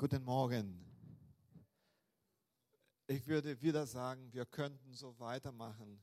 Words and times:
Guten 0.00 0.24
Morgen. 0.24 0.82
Ich 3.06 3.26
würde 3.26 3.60
wieder 3.60 3.86
sagen, 3.86 4.32
wir 4.32 4.46
könnten 4.46 4.94
so 4.94 5.18
weitermachen. 5.18 6.00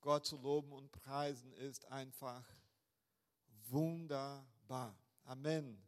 Gott 0.00 0.24
zu 0.24 0.36
loben 0.36 0.70
und 0.70 0.92
preisen 0.92 1.52
ist 1.54 1.86
einfach 1.86 2.48
wunderbar. 3.66 4.96
Amen. 5.24 5.84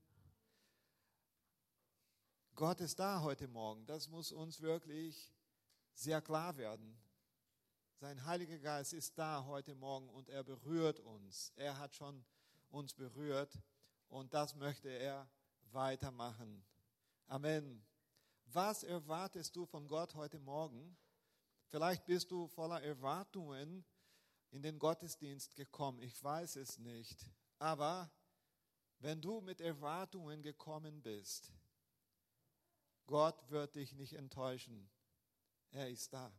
Gott 2.57 2.81
ist 2.81 2.99
da 2.99 3.21
heute 3.23 3.47
Morgen. 3.47 3.87
Das 3.87 4.09
muss 4.09 4.33
uns 4.33 4.61
wirklich 4.61 5.33
sehr 5.93 6.21
klar 6.21 6.57
werden. 6.57 7.01
Sein 8.01 8.25
Heiliger 8.25 8.59
Geist 8.59 8.95
ist 8.95 9.17
da 9.17 9.45
heute 9.45 9.77
Morgen 9.77 10.09
und 10.09 10.29
er 10.29 10.43
berührt 10.43 10.99
uns. 10.99 11.53
Er 11.55 11.79
hat 11.79 11.95
schon 11.95 12.25
uns 12.69 12.95
berührt 12.95 13.63
und 14.09 14.35
das 14.35 14.57
möchte 14.57 14.89
er 14.89 15.31
weitermachen. 15.71 16.65
Amen. 17.31 17.81
Was 18.47 18.83
erwartest 18.83 19.55
du 19.55 19.65
von 19.65 19.87
Gott 19.87 20.17
heute 20.17 20.41
Morgen? 20.41 20.97
Vielleicht 21.69 22.05
bist 22.05 22.29
du 22.33 22.49
voller 22.49 22.83
Erwartungen 22.83 23.85
in 24.51 24.63
den 24.63 24.81
Gottesdienst 24.81 25.55
gekommen. 25.55 26.01
Ich 26.01 26.21
weiß 26.25 26.57
es 26.57 26.79
nicht. 26.79 27.31
Aber 27.61 28.11
wenn 28.99 29.21
du 29.21 29.41
mit 29.43 29.61
Erwartungen 29.61 30.43
gekommen 30.43 31.03
bist, 31.03 31.53
Gott 33.07 33.49
wird 33.49 33.77
dich 33.77 33.93
nicht 33.93 34.15
enttäuschen. 34.15 34.91
Er 35.71 35.89
ist 35.89 36.13
da. 36.13 36.33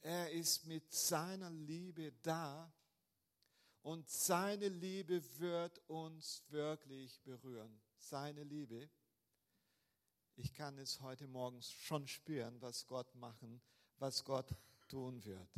Er 0.00 0.30
ist 0.30 0.64
mit 0.64 0.90
seiner 0.90 1.50
Liebe 1.50 2.12
da 2.22 2.72
und 3.82 4.08
seine 4.08 4.68
Liebe 4.68 5.22
wird 5.38 5.82
uns 5.86 6.42
wirklich 6.48 7.20
berühren. 7.20 7.78
Seine 7.98 8.42
Liebe 8.42 8.88
ich 10.36 10.52
kann 10.52 10.78
es 10.78 11.00
heute 11.00 11.28
Morgen 11.28 11.62
schon 11.62 12.06
spüren, 12.08 12.60
was 12.60 12.86
Gott 12.86 13.14
machen, 13.14 13.60
was 13.98 14.24
Gott 14.24 14.54
tun 14.88 15.24
wird. 15.24 15.48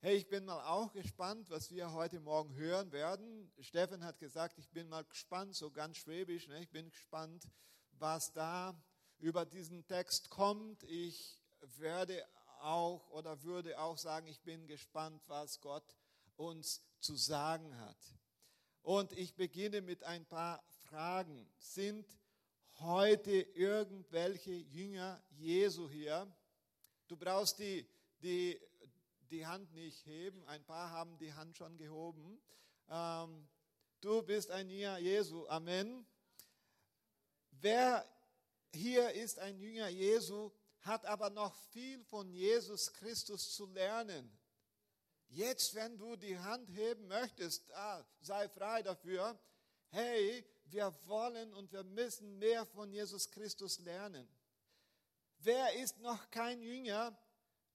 Hey, 0.00 0.16
ich 0.16 0.28
bin 0.28 0.44
mal 0.44 0.62
auch 0.66 0.92
gespannt, 0.92 1.48
was 1.50 1.70
wir 1.70 1.92
heute 1.92 2.20
Morgen 2.20 2.54
hören 2.54 2.92
werden. 2.92 3.50
Steffen 3.60 4.04
hat 4.04 4.18
gesagt, 4.18 4.58
ich 4.58 4.70
bin 4.70 4.88
mal 4.88 5.04
gespannt, 5.04 5.54
so 5.54 5.70
ganz 5.70 5.96
schwäbisch. 5.96 6.48
Ne? 6.48 6.62
Ich 6.62 6.70
bin 6.70 6.90
gespannt, 6.90 7.48
was 7.92 8.32
da 8.32 8.74
über 9.18 9.46
diesen 9.46 9.86
Text 9.86 10.28
kommt. 10.28 10.82
Ich 10.84 11.42
werde 11.78 12.24
auch 12.60 13.08
oder 13.10 13.42
würde 13.42 13.78
auch 13.80 13.96
sagen, 13.96 14.26
ich 14.26 14.42
bin 14.42 14.66
gespannt, 14.66 15.22
was 15.28 15.60
Gott 15.60 15.96
uns 16.36 16.82
zu 17.00 17.16
sagen 17.16 17.76
hat. 17.78 17.98
Und 18.82 19.12
ich 19.12 19.34
beginne 19.34 19.80
mit 19.80 20.04
ein 20.04 20.26
paar 20.26 20.62
Fragen. 20.84 21.48
Sind 21.58 22.06
heute 22.80 23.32
irgendwelche 23.32 24.52
Jünger 24.52 25.22
Jesu 25.30 25.88
hier. 25.88 26.30
Du 27.08 27.16
brauchst 27.16 27.58
die, 27.58 27.88
die, 28.22 28.60
die 29.30 29.46
Hand 29.46 29.72
nicht 29.72 30.04
heben. 30.06 30.44
Ein 30.44 30.64
paar 30.64 30.90
haben 30.90 31.16
die 31.18 31.32
Hand 31.32 31.56
schon 31.56 31.76
gehoben. 31.76 32.40
Ähm, 32.88 33.48
du 34.00 34.22
bist 34.22 34.50
ein 34.50 34.68
Jünger 34.68 34.98
Jesu. 34.98 35.46
Amen. 35.48 36.06
Wer 37.50 38.06
hier 38.72 39.10
ist 39.12 39.38
ein 39.38 39.58
Jünger 39.58 39.88
Jesu, 39.88 40.52
hat 40.80 41.04
aber 41.06 41.30
noch 41.30 41.54
viel 41.72 42.04
von 42.04 42.30
Jesus 42.32 42.92
Christus 42.92 43.54
zu 43.54 43.66
lernen. 43.66 44.30
Jetzt, 45.28 45.74
wenn 45.74 45.98
du 45.98 46.16
die 46.16 46.38
Hand 46.38 46.68
heben 46.70 47.08
möchtest, 47.08 47.72
ah, 47.72 48.06
sei 48.20 48.48
frei 48.48 48.82
dafür. 48.82 49.38
Hey, 49.88 50.44
wir 50.66 50.94
wollen 51.06 51.54
und 51.54 51.72
wir 51.72 51.84
müssen 51.84 52.38
mehr 52.38 52.66
von 52.66 52.92
Jesus 52.92 53.30
Christus 53.30 53.78
lernen. 53.80 54.28
Wer 55.38 55.74
ist 55.74 55.98
noch 55.98 56.30
kein 56.30 56.60
Jünger, 56.60 57.16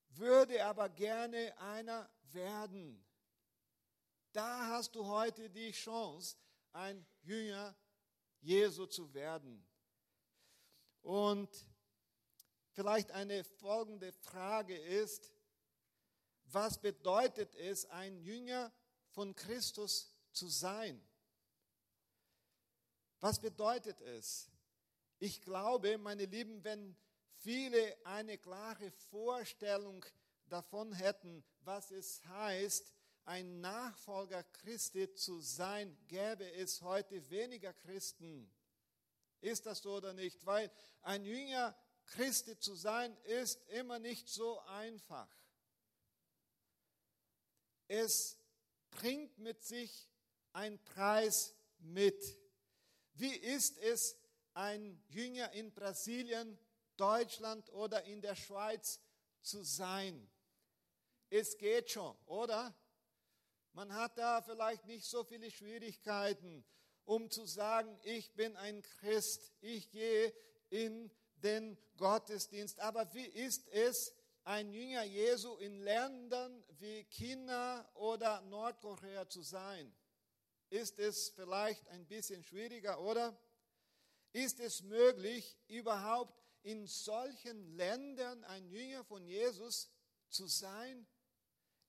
würde 0.09 0.66
aber 0.66 0.89
gerne 0.89 1.58
einer 1.60 2.10
werden? 2.33 3.04
Da 4.33 4.67
hast 4.67 4.95
du 4.95 5.05
heute 5.05 5.49
die 5.49 5.71
Chance, 5.71 6.38
ein 6.71 7.05
Jünger 7.21 7.76
Jesu 8.42 8.86
zu 8.86 9.14
werden. 9.14 9.66
Und 11.02 11.66
vielleicht 12.71 13.11
eine 13.11 13.43
folgende 13.43 14.11
Frage 14.11 14.77
ist, 14.77 15.33
was 16.45 16.80
bedeutet 16.80 17.55
es, 17.55 17.86
ein 17.86 18.17
Jünger 18.20 18.71
von 19.10 19.36
Christus 19.36 20.14
zu 20.32 20.48
sein? 20.48 21.02
Was 23.21 23.39
bedeutet 23.39 24.02
es? 24.02 24.49
Ich 25.20 25.42
glaube, 25.42 25.99
meine 25.99 26.26
Lieben, 26.26 26.64
wenn 26.64 26.98
viele 27.36 27.95
eine 28.04 28.39
klare 28.39 28.89
Vorstellung 29.11 30.04
davon 30.48 30.92
hätten, 30.92 31.43
was 31.61 31.92
es 31.92 32.26
heißt, 32.26 32.92
ein 33.26 33.61
Nachfolger 33.61 34.43
Christi 34.43 35.14
zu 35.14 35.39
sein, 35.39 35.95
gäbe 36.08 36.52
es 36.54 36.81
heute 36.81 37.30
weniger 37.30 37.73
Christen. 37.73 38.52
Ist 39.39 39.67
das 39.67 39.83
so 39.83 39.98
oder 39.98 40.14
nicht? 40.14 40.43
Weil 40.48 40.71
ein 41.04 41.23
Jünger 41.23 41.77
Christi 42.08 42.58
zu 42.58 42.73
sein, 42.73 43.15
ist 43.23 43.61
immer 43.70 43.99
nicht 43.99 44.30
so 44.30 44.60
einfach. 44.61 45.30
Es 47.87 48.39
bringt 48.89 49.37
mit 49.37 49.64
sich 49.64 50.10
einen 50.54 50.83
Preis 50.83 51.54
mit. 51.77 52.42
Wie 53.14 53.36
ist 53.36 53.77
es, 53.77 54.17
ein 54.54 55.02
Jünger 55.08 55.52
in 55.54 55.72
Brasilien, 55.73 56.58
Deutschland 56.98 57.70
oder 57.72 58.04
in 58.04 58.22
der 58.22 58.36
Schweiz 58.36 58.99
zu 59.42 59.64
sein? 59.64 60.30
Es 61.30 61.58
geht 61.58 61.89
schon, 61.92 62.16
oder? 62.26 62.76
Man 63.73 63.94
hat 63.94 64.17
da 64.17 64.42
vielleicht 64.42 64.86
nicht 64.86 65.05
so 65.05 65.23
viele 65.23 65.49
Schwierigkeiten, 65.49 66.66
um 67.05 67.30
zu 67.30 67.45
sagen, 67.45 67.98
ich 68.04 68.33
bin 68.33 68.55
ein 68.58 68.82
Christ, 68.82 69.54
ich 69.61 69.89
gehe 69.92 70.33
in 70.70 71.10
den 71.38 71.78
Gottesdienst. 71.98 72.80
Aber 72.80 73.14
wie 73.14 73.26
ist 73.26 73.67
es, 73.70 74.14
ein 74.43 74.72
Jünger 74.72 75.04
Jesu 75.04 75.55
in 75.58 75.80
Ländern 75.82 76.64
wie 76.80 77.04
China 77.05 77.88
oder 77.93 78.42
Nordkorea 78.42 79.30
zu 79.30 79.42
sein? 79.42 79.93
Ist 80.71 80.99
es 80.99 81.30
vielleicht 81.32 81.86
ein 81.89 82.08
bisschen 82.08 82.43
schwieriger, 82.43 82.99
oder? 83.02 83.37
Ist 84.32 84.59
es 84.61 84.82
möglich, 84.83 85.58
überhaupt 85.67 86.42
in 86.64 86.87
solchen 86.87 87.76
Ländern 87.76 88.43
ein 88.45 88.70
Jünger 88.70 89.04
von 89.04 89.26
Jesus 89.26 89.92
zu 90.30 90.48
sein? 90.48 91.05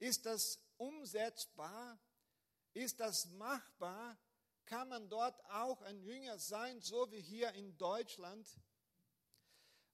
Ist 0.00 0.26
das 0.26 0.58
umsetzbar? 0.78 1.96
Ist 2.74 2.98
das 2.98 3.26
machbar? 3.26 4.18
Kann 4.66 4.88
man 4.88 5.08
dort 5.08 5.40
auch 5.50 5.80
ein 5.82 6.02
Jünger 6.02 6.38
sein, 6.40 6.80
so 6.80 7.10
wie 7.12 7.20
hier 7.20 7.52
in 7.52 7.76
Deutschland? 7.78 8.48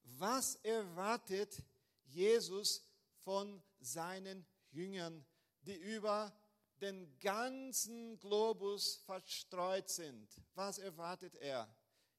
Was 0.03 0.55
erwartet 0.57 1.63
Jesus 2.07 2.89
von 3.19 3.63
seinen 3.81 4.47
Jüngern, 4.71 5.27
die 5.61 5.77
über 5.77 6.35
den 6.81 7.19
ganzen 7.21 8.19
Globus 8.19 8.97
verstreut 9.05 9.89
sind. 9.89 10.29
Was 10.55 10.79
erwartet 10.79 11.35
er? 11.37 11.69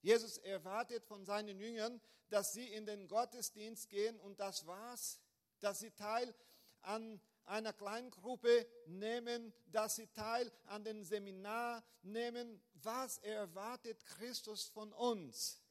Jesus 0.01 0.37
erwartet 0.37 1.05
von 1.05 1.25
seinen 1.25 1.59
Jüngern, 1.59 2.01
dass 2.29 2.53
sie 2.53 2.67
in 2.67 2.85
den 2.85 3.07
Gottesdienst 3.07 3.89
gehen 3.89 4.19
und 4.19 4.39
das 4.39 4.65
war's, 4.65 5.19
dass 5.59 5.79
sie 5.79 5.91
teil 5.91 6.33
an 6.81 7.19
einer 7.45 7.73
kleinen 7.73 8.11
Gruppe 8.11 8.67
nehmen, 8.85 9.53
dass 9.67 9.95
sie 9.95 10.07
teil 10.07 10.51
an 10.65 10.83
dem 10.83 11.03
Seminar 11.03 11.83
nehmen. 12.03 12.61
Was 12.75 13.17
erwartet 13.19 14.05
Christus 14.05 14.65
von 14.65 14.93
uns? 14.93 15.61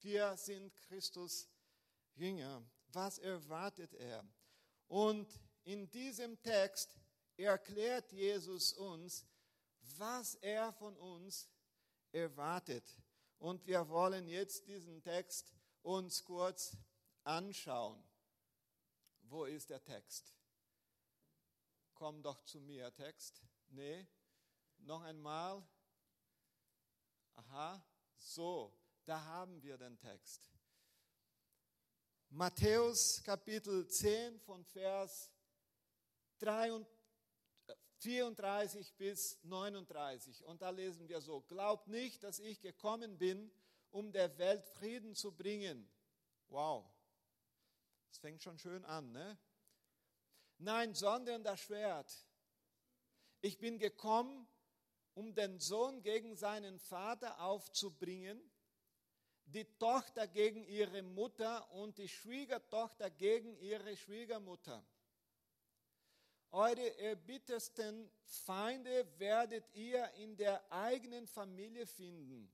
Wir 0.00 0.36
sind 0.36 0.72
Christus 0.74 1.48
Jünger. 2.14 2.62
Was 2.92 3.18
erwartet 3.18 3.92
er? 3.94 4.24
Und 4.86 5.28
in 5.64 5.90
diesem 5.90 6.40
Text 6.42 6.96
erklärt 7.36 8.12
Jesus 8.12 8.72
uns, 8.72 9.26
was 9.98 10.34
er 10.36 10.72
von 10.72 10.96
uns 10.96 11.48
erwartet. 12.12 12.84
Und 13.38 13.66
wir 13.66 13.88
wollen 13.88 14.28
jetzt 14.28 14.66
diesen 14.68 15.02
Text 15.02 15.52
uns 15.82 16.24
kurz 16.24 16.76
anschauen. 17.24 18.02
Wo 19.22 19.44
ist 19.44 19.70
der 19.70 19.82
Text? 19.82 20.34
Komm 21.94 22.22
doch 22.22 22.42
zu 22.44 22.60
mir, 22.60 22.94
Text. 22.94 23.42
Nee, 23.68 24.06
noch 24.78 25.02
einmal. 25.02 25.66
Aha, 27.34 27.84
so, 28.16 28.72
da 29.04 29.22
haben 29.24 29.62
wir 29.62 29.76
den 29.76 29.98
Text. 29.98 30.50
Matthäus 32.30 33.22
Kapitel 33.22 33.86
10 33.86 34.40
von 34.40 34.64
Vers 34.64 35.30
23 36.38 36.93
34 38.04 38.94
bis 38.96 39.42
39. 39.44 40.44
Und 40.44 40.60
da 40.60 40.68
lesen 40.68 41.08
wir 41.08 41.22
so, 41.22 41.40
glaubt 41.40 41.88
nicht, 41.88 42.22
dass 42.22 42.38
ich 42.38 42.60
gekommen 42.60 43.16
bin, 43.16 43.50
um 43.90 44.12
der 44.12 44.36
Welt 44.36 44.62
Frieden 44.66 45.14
zu 45.14 45.32
bringen. 45.32 45.90
Wow, 46.48 46.84
das 48.08 48.18
fängt 48.18 48.42
schon 48.42 48.58
schön 48.58 48.84
an, 48.84 49.10
ne? 49.12 49.38
Nein, 50.58 50.94
sondern 50.94 51.42
das 51.42 51.60
Schwert. 51.60 52.14
Ich 53.40 53.58
bin 53.58 53.78
gekommen, 53.78 54.46
um 55.14 55.34
den 55.34 55.58
Sohn 55.58 56.02
gegen 56.02 56.36
seinen 56.36 56.78
Vater 56.78 57.40
aufzubringen, 57.40 58.38
die 59.46 59.64
Tochter 59.78 60.26
gegen 60.28 60.62
ihre 60.64 61.02
Mutter 61.02 61.70
und 61.72 61.96
die 61.96 62.08
Schwiegertochter 62.08 63.10
gegen 63.10 63.56
ihre 63.56 63.96
Schwiegermutter. 63.96 64.84
Eure 66.54 66.96
erbittersten 66.98 68.08
Feinde 68.22 69.08
werdet 69.18 69.68
ihr 69.74 70.08
in 70.12 70.36
der 70.36 70.62
eigenen 70.70 71.26
Familie 71.26 71.84
finden. 71.84 72.48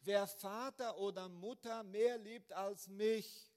Wer 0.00 0.26
Vater 0.26 0.96
oder 0.96 1.28
Mutter 1.28 1.82
mehr 1.82 2.16
liebt 2.16 2.54
als 2.54 2.88
mich, 2.88 3.52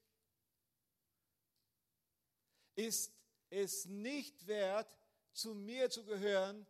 ist 2.74 3.10
es 3.48 3.86
nicht 3.86 4.46
wert, 4.46 4.94
zu 5.32 5.54
mir 5.54 5.88
zu 5.88 6.04
gehören. 6.04 6.66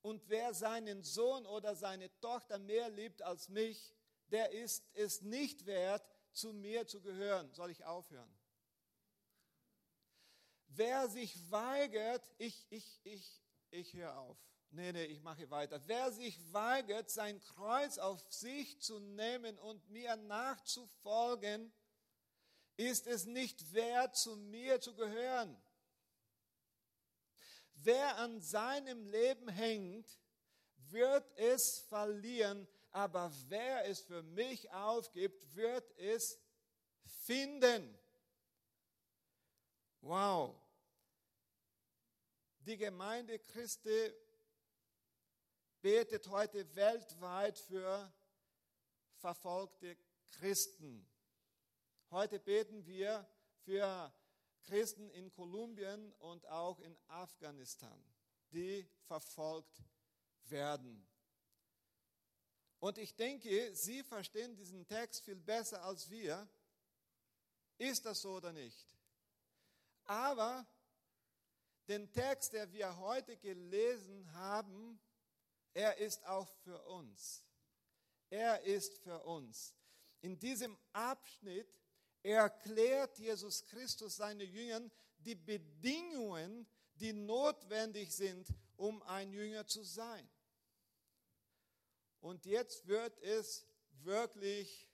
Und 0.00 0.26
wer 0.30 0.54
seinen 0.54 1.02
Sohn 1.02 1.44
oder 1.44 1.76
seine 1.76 2.08
Tochter 2.20 2.58
mehr 2.58 2.88
liebt 2.88 3.20
als 3.20 3.50
mich, 3.50 3.94
der 4.28 4.52
ist 4.52 4.88
es 4.94 5.20
nicht 5.20 5.66
wert, 5.66 6.02
zu 6.32 6.54
mir 6.54 6.86
zu 6.86 7.02
gehören. 7.02 7.52
Soll 7.52 7.70
ich 7.70 7.84
aufhören? 7.84 8.35
Wer 10.76 11.08
sich 11.08 11.50
weigert, 11.50 12.22
ich, 12.38 12.66
ich, 12.70 13.00
ich, 13.02 13.42
ich 13.70 13.94
höre 13.94 14.16
auf. 14.18 14.36
Nee, 14.70 14.92
nee, 14.92 15.04
ich 15.04 15.22
mache 15.22 15.48
weiter. 15.50 15.80
Wer 15.86 16.12
sich 16.12 16.38
weigert, 16.52 17.10
sein 17.10 17.40
Kreuz 17.40 17.96
auf 17.98 18.22
sich 18.28 18.78
zu 18.80 18.98
nehmen 18.98 19.58
und 19.58 19.88
mir 19.88 20.16
nachzufolgen, 20.16 21.72
ist 22.76 23.06
es 23.06 23.24
nicht 23.24 23.72
wert, 23.72 24.16
zu 24.16 24.36
mir 24.36 24.80
zu 24.80 24.94
gehören. 24.94 25.56
Wer 27.76 28.18
an 28.18 28.42
seinem 28.42 29.06
Leben 29.06 29.48
hängt, 29.48 30.06
wird 30.90 31.24
es 31.36 31.78
verlieren, 31.88 32.68
aber 32.90 33.32
wer 33.48 33.88
es 33.88 34.00
für 34.00 34.22
mich 34.22 34.70
aufgibt, 34.72 35.54
wird 35.54 35.90
es 35.98 36.38
finden. 37.24 37.98
Wow. 40.00 40.65
Die 42.66 42.76
Gemeinde 42.76 43.38
Christi 43.38 44.12
betet 45.80 46.26
heute 46.26 46.74
weltweit 46.74 47.56
für 47.60 48.12
verfolgte 49.18 49.96
Christen. 50.32 51.08
Heute 52.10 52.40
beten 52.40 52.84
wir 52.84 53.24
für 53.62 54.12
Christen 54.64 55.08
in 55.10 55.30
Kolumbien 55.30 56.12
und 56.14 56.44
auch 56.48 56.80
in 56.80 56.98
Afghanistan, 57.06 58.04
die 58.50 58.84
verfolgt 59.06 59.84
werden. 60.46 61.06
Und 62.80 62.98
ich 62.98 63.14
denke, 63.14 63.76
Sie 63.76 64.02
verstehen 64.02 64.56
diesen 64.56 64.84
Text 64.88 65.22
viel 65.22 65.38
besser 65.38 65.84
als 65.84 66.10
wir. 66.10 66.48
Ist 67.78 68.04
das 68.06 68.22
so 68.22 68.34
oder 68.38 68.52
nicht? 68.52 68.98
Aber 70.06 70.66
den 71.88 72.10
Text, 72.12 72.52
der 72.52 72.72
wir 72.72 72.96
heute 72.98 73.36
gelesen 73.36 74.32
haben, 74.32 74.98
er 75.72 75.98
ist 75.98 76.24
auch 76.26 76.48
für 76.64 76.82
uns. 76.86 77.44
Er 78.30 78.62
ist 78.62 78.98
für 78.98 79.22
uns. 79.24 79.74
In 80.20 80.38
diesem 80.38 80.76
Abschnitt 80.92 81.68
erklärt 82.22 83.18
Jesus 83.18 83.64
Christus 83.66 84.16
seinen 84.16 84.40
Jüngern 84.40 84.90
die 85.18 85.34
Bedingungen, 85.34 86.66
die 86.94 87.12
notwendig 87.12 88.14
sind, 88.14 88.48
um 88.76 89.02
ein 89.02 89.32
Jünger 89.32 89.66
zu 89.66 89.82
sein. 89.84 90.28
Und 92.20 92.46
jetzt 92.46 92.86
wird 92.86 93.16
es 93.18 93.66
wirklich 94.02 94.88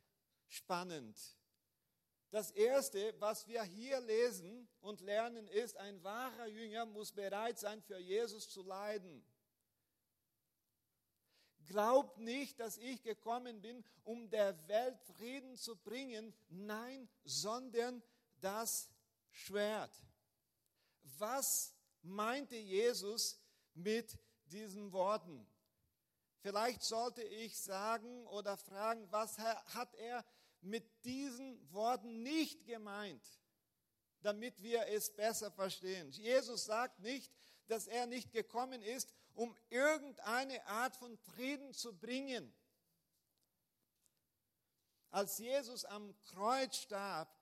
spannend. 0.49 1.19
Das 2.33 2.51
Erste, 2.51 3.15
was 3.21 3.47
wir 3.47 3.63
hier 3.63 4.01
lesen 4.01 4.67
und 4.81 5.03
lernen, 5.03 5.47
ist, 5.49 5.77
ein 5.77 6.03
wahrer 6.03 6.47
Jünger 6.47 6.87
muss 6.87 7.13
bereit 7.13 7.59
sein, 7.59 7.83
für 7.83 7.99
Jesus 7.99 8.49
zu 8.49 8.63
leiden. 8.63 9.23
Glaubt 11.67 12.17
nicht, 12.17 12.59
dass 12.59 12.79
ich 12.79 13.03
gekommen 13.03 13.61
bin, 13.61 13.85
um 14.03 14.31
der 14.31 14.67
Welt 14.67 14.99
Frieden 15.15 15.57
zu 15.57 15.77
bringen. 15.77 16.35
Nein, 16.49 17.07
sondern 17.23 18.03
das 18.41 18.89
Schwert. 19.29 19.95
Was 21.19 21.75
meinte 22.01 22.57
Jesus 22.57 23.39
mit 23.75 24.19
diesen 24.47 24.91
Worten? 24.93 25.47
Vielleicht 26.41 26.83
sollte 26.83 27.23
ich 27.23 27.59
sagen 27.59 28.27
oder 28.29 28.57
fragen, 28.57 29.07
was 29.13 29.39
hat 29.39 29.95
er 29.97 30.25
mit 30.63 31.05
diesen 31.05 31.73
Worten 31.73 32.23
nicht 32.23 32.67
gemeint, 32.67 33.23
damit 34.23 34.63
wir 34.63 34.87
es 34.89 35.15
besser 35.15 35.51
verstehen. 35.51 36.11
Jesus 36.13 36.65
sagt 36.65 37.01
nicht, 37.01 37.33
dass 37.67 37.87
er 37.87 38.07
nicht 38.07 38.33
gekommen 38.33 38.83
ist, 38.83 39.13
um 39.35 39.57
irgendeine 39.71 40.65
Art 40.67 40.97
von 40.97 41.17
Frieden 41.17 41.73
zu 41.73 41.97
bringen. 41.99 42.53
Als 45.11 45.39
Jesus 45.39 45.85
am 45.85 46.19
Kreuz 46.21 46.77
starb, 46.77 47.35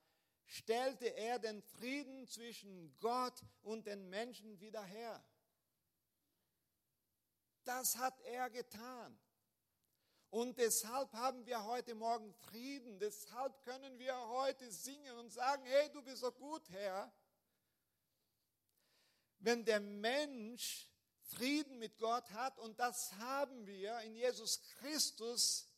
stellte 0.46 1.06
er 1.06 1.38
den 1.38 1.62
Frieden 1.62 2.26
zwischen 2.26 2.96
Gott 2.98 3.40
und 3.62 3.86
den 3.86 4.08
Menschen 4.08 4.58
wieder 4.60 4.82
her. 4.82 5.24
Das 7.64 7.96
hat 7.96 8.20
er 8.22 8.50
getan. 8.50 9.16
Und 10.30 10.58
deshalb 10.58 11.12
haben 11.12 11.44
wir 11.44 11.64
heute 11.64 11.96
Morgen 11.96 12.32
Frieden. 12.32 13.00
Deshalb 13.00 13.60
können 13.62 13.98
wir 13.98 14.16
heute 14.28 14.70
singen 14.70 15.18
und 15.18 15.30
sagen, 15.30 15.64
hey, 15.64 15.90
du 15.90 16.02
bist 16.02 16.18
so 16.18 16.30
gut, 16.30 16.62
Herr. 16.70 17.12
Wenn 19.40 19.64
der 19.64 19.80
Mensch 19.80 20.88
Frieden 21.22 21.78
mit 21.78 21.98
Gott 21.98 22.30
hat, 22.30 22.58
und 22.60 22.78
das 22.78 23.12
haben 23.14 23.66
wir 23.66 23.98
in 24.00 24.14
Jesus 24.14 24.62
Christus 24.78 25.68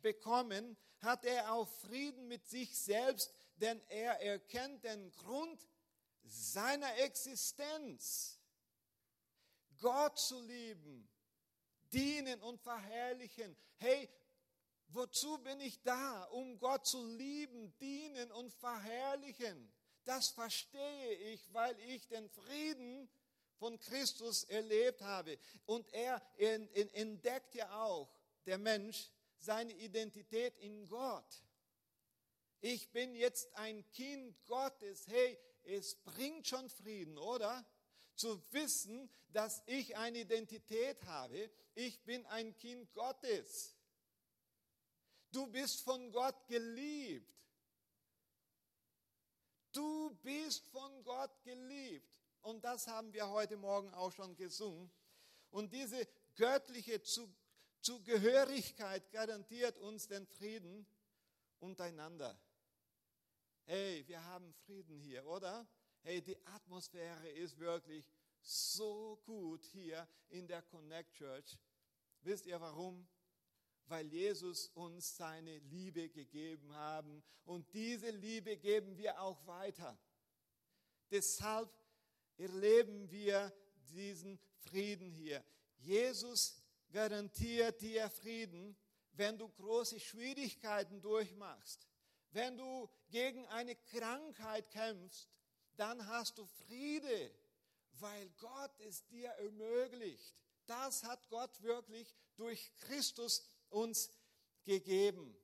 bekommen, 0.00 0.78
hat 1.00 1.24
er 1.26 1.52
auch 1.52 1.68
Frieden 1.68 2.26
mit 2.26 2.46
sich 2.48 2.78
selbst, 2.78 3.34
denn 3.56 3.82
er 3.88 4.20
erkennt 4.22 4.82
den 4.84 5.10
Grund 5.12 5.68
seiner 6.22 6.96
Existenz. 6.98 8.40
Gott 9.80 10.18
zu 10.18 10.40
lieben, 10.40 11.06
dienen 11.94 12.42
und 12.42 12.60
verherrlichen. 12.60 13.56
Hey, 13.76 14.10
wozu 14.88 15.38
bin 15.38 15.60
ich 15.60 15.80
da? 15.82 16.24
Um 16.24 16.58
Gott 16.58 16.86
zu 16.86 17.06
lieben, 17.06 17.72
dienen 17.78 18.32
und 18.32 18.52
verherrlichen. 18.52 19.72
Das 20.04 20.28
verstehe 20.30 21.14
ich, 21.32 21.52
weil 21.54 21.78
ich 21.80 22.06
den 22.08 22.28
Frieden 22.28 23.08
von 23.58 23.78
Christus 23.78 24.44
erlebt 24.44 25.00
habe. 25.02 25.38
Und 25.64 25.90
er 25.94 26.20
entdeckt 26.92 27.54
ja 27.54 27.82
auch, 27.84 28.12
der 28.44 28.58
Mensch, 28.58 29.10
seine 29.38 29.72
Identität 29.72 30.58
in 30.58 30.86
Gott. 30.88 31.42
Ich 32.60 32.90
bin 32.92 33.14
jetzt 33.14 33.54
ein 33.56 33.88
Kind 33.92 34.36
Gottes. 34.46 35.06
Hey, 35.06 35.38
es 35.64 35.94
bringt 35.96 36.46
schon 36.46 36.68
Frieden, 36.68 37.16
oder? 37.16 37.64
Zu 38.14 38.42
wissen, 38.52 39.10
dass 39.28 39.62
ich 39.66 39.96
eine 39.96 40.20
Identität 40.20 41.04
habe. 41.06 41.50
Ich 41.74 42.02
bin 42.04 42.24
ein 42.26 42.56
Kind 42.56 42.92
Gottes. 42.94 43.76
Du 45.32 45.46
bist 45.48 45.82
von 45.82 46.12
Gott 46.12 46.46
geliebt. 46.46 47.34
Du 49.72 50.14
bist 50.22 50.64
von 50.68 51.02
Gott 51.02 51.42
geliebt. 51.42 52.08
Und 52.42 52.62
das 52.64 52.86
haben 52.86 53.12
wir 53.12 53.28
heute 53.28 53.56
Morgen 53.56 53.92
auch 53.94 54.12
schon 54.12 54.36
gesungen. 54.36 54.90
Und 55.50 55.72
diese 55.72 56.06
göttliche 56.36 57.02
Zugehörigkeit 57.80 59.10
garantiert 59.10 59.78
uns 59.78 60.06
den 60.06 60.26
Frieden 60.26 60.86
untereinander. 61.58 62.38
Hey, 63.64 64.06
wir 64.06 64.22
haben 64.24 64.52
Frieden 64.66 64.98
hier, 64.98 65.26
oder? 65.26 65.66
Hey, 66.06 66.20
die 66.20 66.36
Atmosphäre 66.48 67.30
ist 67.30 67.58
wirklich 67.58 68.04
so 68.42 69.18
gut 69.24 69.64
hier 69.64 70.06
in 70.28 70.46
der 70.46 70.60
Connect 70.60 71.14
Church. 71.14 71.58
Wisst 72.20 72.44
ihr 72.44 72.60
warum? 72.60 73.08
Weil 73.86 74.06
Jesus 74.08 74.68
uns 74.74 75.16
seine 75.16 75.60
Liebe 75.60 76.10
gegeben 76.10 76.74
haben 76.74 77.24
und 77.46 77.72
diese 77.72 78.10
Liebe 78.10 78.58
geben 78.58 78.98
wir 78.98 79.18
auch 79.18 79.46
weiter. 79.46 79.98
Deshalb 81.10 81.72
erleben 82.36 83.10
wir 83.10 83.50
diesen 83.88 84.38
Frieden 84.58 85.10
hier. 85.10 85.42
Jesus 85.78 86.62
garantiert 86.92 87.80
dir 87.80 88.10
Frieden, 88.10 88.76
wenn 89.12 89.38
du 89.38 89.48
große 89.48 89.98
Schwierigkeiten 89.98 91.00
durchmachst. 91.00 91.88
Wenn 92.30 92.58
du 92.58 92.90
gegen 93.08 93.46
eine 93.46 93.74
Krankheit 93.74 94.68
kämpfst, 94.70 95.30
dann 95.76 96.06
hast 96.08 96.38
du 96.38 96.46
Friede, 96.46 97.30
weil 98.00 98.28
Gott 98.38 98.72
es 98.80 99.04
dir 99.06 99.28
ermöglicht. 99.30 100.34
Das 100.66 101.04
hat 101.04 101.28
Gott 101.28 101.62
wirklich 101.62 102.14
durch 102.36 102.72
Christus 102.80 103.44
uns 103.70 104.10
gegeben. 104.64 105.36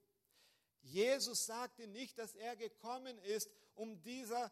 Jesus 0.82 1.46
sagte 1.46 1.86
nicht, 1.86 2.18
dass 2.18 2.34
er 2.34 2.56
gekommen 2.56 3.18
ist, 3.18 3.50
um 3.74 4.00
dieser 4.02 4.50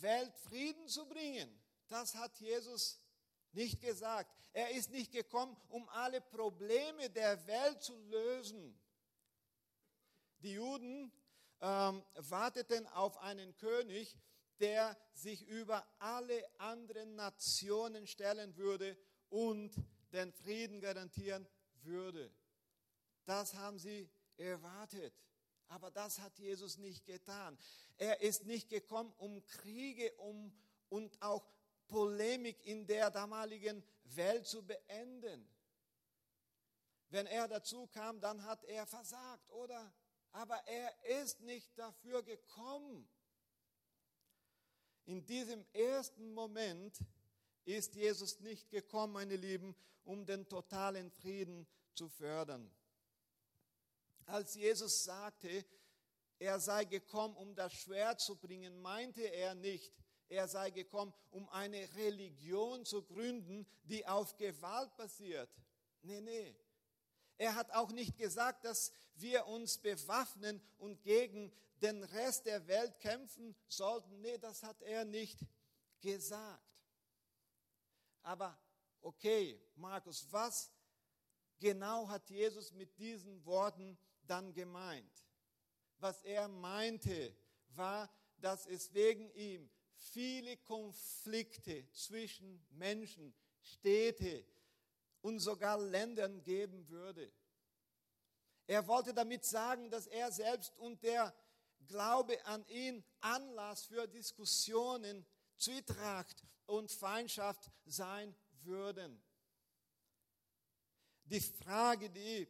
Welt 0.00 0.34
Frieden 0.48 0.88
zu 0.88 1.06
bringen. 1.06 1.48
Das 1.88 2.14
hat 2.14 2.38
Jesus 2.38 3.00
nicht 3.52 3.80
gesagt. 3.80 4.30
Er 4.52 4.70
ist 4.70 4.90
nicht 4.90 5.12
gekommen, 5.12 5.56
um 5.68 5.88
alle 5.90 6.20
Probleme 6.20 7.10
der 7.10 7.46
Welt 7.46 7.82
zu 7.82 7.96
lösen. 8.08 8.78
Die 10.40 10.52
Juden 10.52 11.12
ähm, 11.60 12.02
warteten 12.14 12.86
auf 12.88 13.18
einen 13.18 13.56
König, 13.56 14.16
der 14.60 14.96
sich 15.12 15.46
über 15.46 15.86
alle 15.98 16.44
anderen 16.58 17.14
Nationen 17.14 18.06
stellen 18.06 18.56
würde 18.56 18.96
und 19.28 19.72
den 20.12 20.32
Frieden 20.32 20.80
garantieren 20.80 21.46
würde. 21.82 22.30
Das 23.24 23.54
haben 23.54 23.78
sie 23.78 24.08
erwartet. 24.36 25.14
Aber 25.68 25.90
das 25.90 26.18
hat 26.20 26.38
Jesus 26.38 26.78
nicht 26.78 27.04
getan. 27.04 27.58
Er 27.98 28.22
ist 28.22 28.46
nicht 28.46 28.68
gekommen, 28.68 29.12
um 29.18 29.44
Kriege 29.44 30.12
um, 30.14 30.52
und 30.88 31.20
auch 31.20 31.46
Polemik 31.88 32.64
in 32.64 32.86
der 32.86 33.10
damaligen 33.10 33.82
Welt 34.04 34.46
zu 34.46 34.64
beenden. 34.64 35.48
Wenn 37.10 37.26
er 37.26 37.48
dazu 37.48 37.86
kam, 37.86 38.20
dann 38.20 38.44
hat 38.44 38.64
er 38.64 38.86
versagt, 38.86 39.50
oder? 39.50 39.92
Aber 40.32 40.56
er 40.66 41.22
ist 41.22 41.40
nicht 41.40 41.76
dafür 41.78 42.22
gekommen. 42.22 43.08
In 45.08 45.24
diesem 45.24 45.64
ersten 45.72 46.34
Moment 46.34 46.98
ist 47.64 47.94
Jesus 47.94 48.40
nicht 48.40 48.68
gekommen, 48.68 49.14
meine 49.14 49.36
Lieben, 49.36 49.74
um 50.04 50.26
den 50.26 50.46
totalen 50.46 51.10
Frieden 51.10 51.66
zu 51.94 52.10
fördern. 52.10 52.70
Als 54.26 54.54
Jesus 54.54 55.04
sagte, 55.04 55.64
er 56.38 56.60
sei 56.60 56.84
gekommen, 56.84 57.34
um 57.36 57.54
das 57.54 57.72
Schwert 57.72 58.20
zu 58.20 58.36
bringen, 58.36 58.82
meinte 58.82 59.22
er 59.22 59.54
nicht, 59.54 59.94
er 60.28 60.46
sei 60.46 60.68
gekommen, 60.68 61.14
um 61.30 61.48
eine 61.48 61.88
Religion 61.94 62.84
zu 62.84 63.02
gründen, 63.02 63.66
die 63.84 64.06
auf 64.06 64.36
Gewalt 64.36 64.94
basiert. 64.98 65.48
Nee, 66.02 66.20
nee. 66.20 66.54
Er 67.38 67.54
hat 67.54 67.70
auch 67.70 67.92
nicht 67.92 68.18
gesagt, 68.18 68.64
dass 68.64 68.92
wir 69.14 69.46
uns 69.46 69.78
bewaffnen 69.78 70.60
und 70.78 71.02
gegen 71.02 71.52
den 71.80 72.02
Rest 72.02 72.46
der 72.46 72.66
Welt 72.66 72.98
kämpfen 72.98 73.54
sollten. 73.68 74.20
Nee, 74.20 74.38
das 74.38 74.62
hat 74.64 74.82
er 74.82 75.04
nicht 75.04 75.38
gesagt. 76.00 76.62
Aber 78.22 78.58
okay, 79.00 79.60
Markus, 79.76 80.26
was 80.30 80.70
genau 81.60 82.08
hat 82.08 82.28
Jesus 82.28 82.72
mit 82.72 82.98
diesen 82.98 83.44
Worten 83.44 83.96
dann 84.26 84.52
gemeint? 84.52 85.24
Was 86.00 86.22
er 86.22 86.48
meinte, 86.48 87.34
war, 87.70 88.10
dass 88.38 88.66
es 88.66 88.92
wegen 88.94 89.30
ihm 89.30 89.70
viele 89.94 90.56
Konflikte 90.56 91.88
zwischen 91.92 92.64
Menschen, 92.70 93.34
Städte 93.60 94.44
und 95.22 95.40
sogar 95.40 95.78
Ländern 95.78 96.42
geben 96.42 96.88
würde. 96.88 97.32
Er 98.66 98.86
wollte 98.86 99.14
damit 99.14 99.44
sagen, 99.44 99.90
dass 99.90 100.06
er 100.06 100.30
selbst 100.30 100.76
und 100.76 101.02
der 101.02 101.34
Glaube 101.86 102.44
an 102.44 102.66
ihn 102.66 103.02
Anlass 103.20 103.86
für 103.86 104.06
Diskussionen, 104.06 105.24
Zwietracht 105.56 106.44
und 106.66 106.90
Feindschaft 106.90 107.70
sein 107.86 108.34
würden. 108.62 109.22
Die 111.24 111.40
Frage, 111.40 112.10
die 112.10 112.46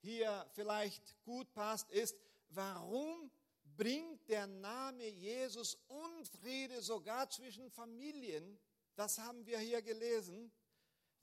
hier 0.00 0.46
vielleicht 0.52 1.16
gut 1.24 1.52
passt, 1.54 1.90
ist, 1.90 2.16
warum 2.50 3.30
bringt 3.76 4.28
der 4.28 4.46
Name 4.46 5.08
Jesus 5.08 5.78
Unfriede 5.88 6.82
sogar 6.82 7.28
zwischen 7.30 7.70
Familien? 7.70 8.58
Das 8.96 9.18
haben 9.18 9.44
wir 9.46 9.58
hier 9.58 9.82
gelesen, 9.82 10.52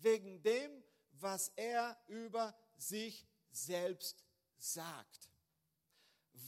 wegen 0.04 0.42
dem, 0.42 0.84
was 1.20 1.52
er 1.56 1.98
über 2.08 2.56
sich 2.78 3.28
selbst 3.52 4.24
sagt. 4.58 5.30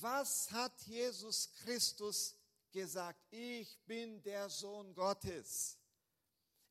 Was 0.01 0.51
hat 0.51 0.81
Jesus 0.83 1.51
Christus 1.63 2.35
gesagt? 2.71 3.19
Ich 3.31 3.79
bin 3.85 4.21
der 4.23 4.49
Sohn 4.49 4.93
Gottes. 4.93 5.77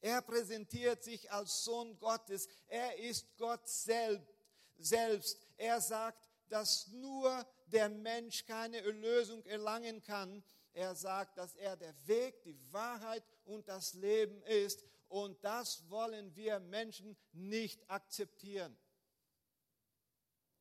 Er 0.01 0.21
präsentiert 0.21 1.05
sich 1.05 1.31
als 1.31 1.65
Sohn 1.65 1.97
Gottes. 1.99 2.49
Er 2.67 2.99
ist 2.99 3.37
Gott 3.37 3.69
selbst. 3.69 5.39
Er 5.57 5.81
sagt, 5.81 6.29
dass 6.49 6.89
nur 6.89 7.47
der 7.67 7.89
Mensch 7.89 8.45
keine 8.45 8.79
Erlösung 8.79 9.45
erlangen 9.47 10.03
kann. 10.03 10.43
Er 10.73 10.95
sagt, 10.95 11.39
dass 11.39 11.55
er 11.55 11.77
der 11.77 11.95
Weg, 12.07 12.43
die 12.43 12.59
Wahrheit 12.73 13.23
und 13.45 13.69
das 13.69 13.95
Leben 13.95 14.43
ist. 14.43 14.85
Und 15.13 15.45
das 15.45 15.91
wollen 15.91 16.35
wir 16.35 16.59
Menschen 16.59 17.15
nicht 17.33 17.91
akzeptieren. 17.91 18.75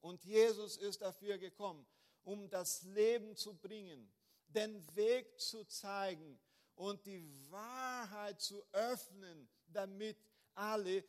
Und 0.01 0.25
Jesus 0.25 0.75
ist 0.75 1.01
dafür 1.01 1.37
gekommen, 1.37 1.87
um 2.25 2.49
das 2.49 2.83
Leben 2.83 3.33
zu 3.37 3.53
bringen, 3.55 4.11
den 4.47 4.85
Weg 4.93 5.39
zu 5.39 5.63
zeigen 5.63 6.37
und 6.75 7.05
die 7.05 7.25
Wahrheit 7.49 8.41
zu 8.41 8.61
öffnen, 8.73 9.47
damit 9.67 10.17
alle 10.53 11.05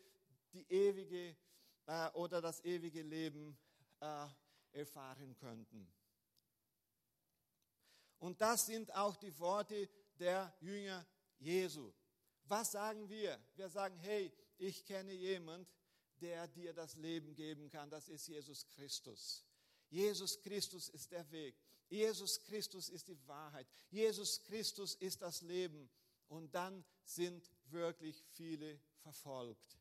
die 0.53 0.65
ewige 0.71 1.37
äh, 1.87 2.11
oder 2.11 2.41
das 2.41 2.65
ewige 2.65 3.03
Leben 3.03 3.59
äh, 3.99 4.29
erfahren 4.71 5.35
könnten. 5.35 5.93
Und 8.21 8.41
das 8.41 8.67
sind 8.67 8.95
auch 8.95 9.17
die 9.17 9.37
Worte 9.41 9.89
der 10.21 10.55
Jünger 10.61 11.05
Jesu. 11.41 11.93
Was 12.53 12.73
sagen 12.73 13.09
wir? 13.09 13.41
Wir 13.57 13.71
sagen, 13.71 13.99
hey, 14.01 14.31
ich 14.59 14.85
kenne 14.85 15.15
jemand, 15.15 15.67
der 16.21 16.47
dir 16.49 16.75
das 16.75 16.97
Leben 16.97 17.35
geben 17.35 17.71
kann. 17.71 17.89
Das 17.89 18.11
ist 18.11 18.29
Jesus 18.29 18.67
Christus. 18.67 19.43
Jesus 19.89 20.39
Christus 20.39 20.91
ist 20.91 21.11
der 21.13 21.31
Weg. 21.31 21.57
Jesus 21.89 22.39
Christus 22.43 22.91
ist 22.91 23.09
die 23.09 23.27
Wahrheit. 23.27 23.67
Jesus 23.89 24.43
Christus 24.43 24.97
ist 24.97 25.23
das 25.23 25.41
Leben. 25.41 25.89
Und 26.29 26.55
dann 26.55 26.85
sind 27.05 27.51
wirklich 27.71 28.23
viele 28.33 28.79
verfolgt. 28.99 29.79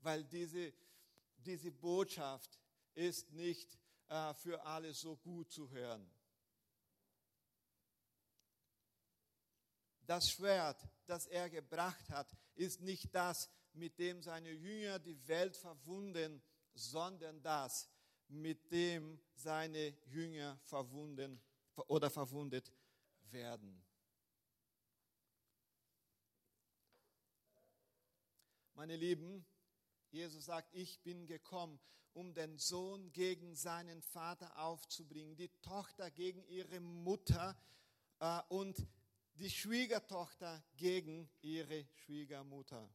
Weil 0.00 0.22
diese, 0.22 0.70
diese 1.38 1.72
Botschaft 1.72 2.60
ist 2.94 3.32
nicht 3.32 3.78
äh, 4.10 4.34
für 4.34 4.62
alle 4.66 4.92
so 4.92 5.16
gut 5.16 5.50
zu 5.50 5.70
hören. 5.70 6.13
Das 10.06 10.30
Schwert, 10.30 10.86
das 11.06 11.26
er 11.26 11.48
gebracht 11.48 12.10
hat, 12.10 12.34
ist 12.54 12.80
nicht 12.80 13.14
das, 13.14 13.50
mit 13.72 13.98
dem 13.98 14.22
seine 14.22 14.50
Jünger 14.50 14.98
die 14.98 15.26
Welt 15.26 15.56
verwunden, 15.56 16.42
sondern 16.74 17.42
das, 17.42 17.88
mit 18.28 18.70
dem 18.70 19.18
seine 19.34 19.96
Jünger 20.06 20.58
verwunden 20.64 21.40
oder 21.88 22.10
verwundet 22.10 22.72
werden. 23.30 23.84
Meine 28.74 28.96
Lieben, 28.96 29.44
Jesus 30.10 30.46
sagt, 30.46 30.74
ich 30.74 31.00
bin 31.00 31.26
gekommen, 31.26 31.78
um 32.12 32.34
den 32.34 32.58
Sohn 32.58 33.12
gegen 33.12 33.54
seinen 33.54 34.02
Vater 34.02 34.56
aufzubringen, 34.58 35.36
die 35.36 35.48
Tochter 35.62 36.10
gegen 36.10 36.44
ihre 36.44 36.80
Mutter 36.80 37.56
äh, 38.20 38.40
und 38.48 38.86
die 39.34 39.50
Schwiegertochter 39.50 40.62
gegen 40.76 41.28
ihre 41.42 41.86
Schwiegermutter. 42.04 42.88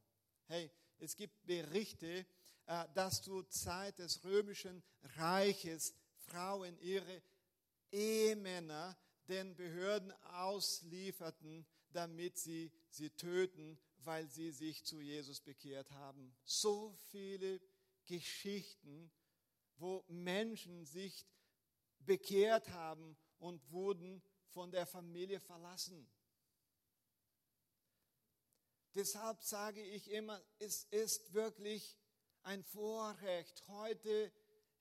Hey, 0.46 0.72
es 0.98 1.16
gibt 1.16 1.46
Berichte, 1.46 2.26
äh, 2.66 2.86
dass 2.94 3.22
zur 3.22 3.50
Zeit 3.50 4.00
des 4.00 4.24
römischen 4.24 4.84
Reiches 5.18 5.94
Frauen 6.18 6.78
ihre 6.80 7.22
Ehemänner 7.92 8.98
den 9.28 9.56
Behörden 9.56 10.12
auslieferten, 10.34 11.66
damit 11.92 12.38
sie 12.38 12.72
sie 12.90 13.10
töten, 13.12 13.80
weil 14.04 14.28
sie 14.28 14.52
sich 14.52 14.84
zu 14.84 15.02
Jesus 15.02 15.42
bekehrt 15.42 15.92
haben. 15.92 16.36
So 16.44 16.96
viele 17.10 17.60
Geschichten, 18.06 19.12
wo 19.78 20.04
Menschen 20.08 20.86
sich 20.86 21.26
bekehrt 22.00 22.70
haben 22.70 23.18
und 23.40 23.72
wurden 23.72 24.22
von 24.48 24.72
der 24.72 24.86
Familie 24.86 25.40
verlassen. 25.40 26.10
Deshalb 28.96 29.44
sage 29.44 29.82
ich 29.84 30.10
immer, 30.10 30.42
es 30.58 30.86
ist 30.86 31.34
wirklich 31.34 31.96
ein 32.42 32.64
Vorrecht, 32.64 33.68
heute 33.68 34.32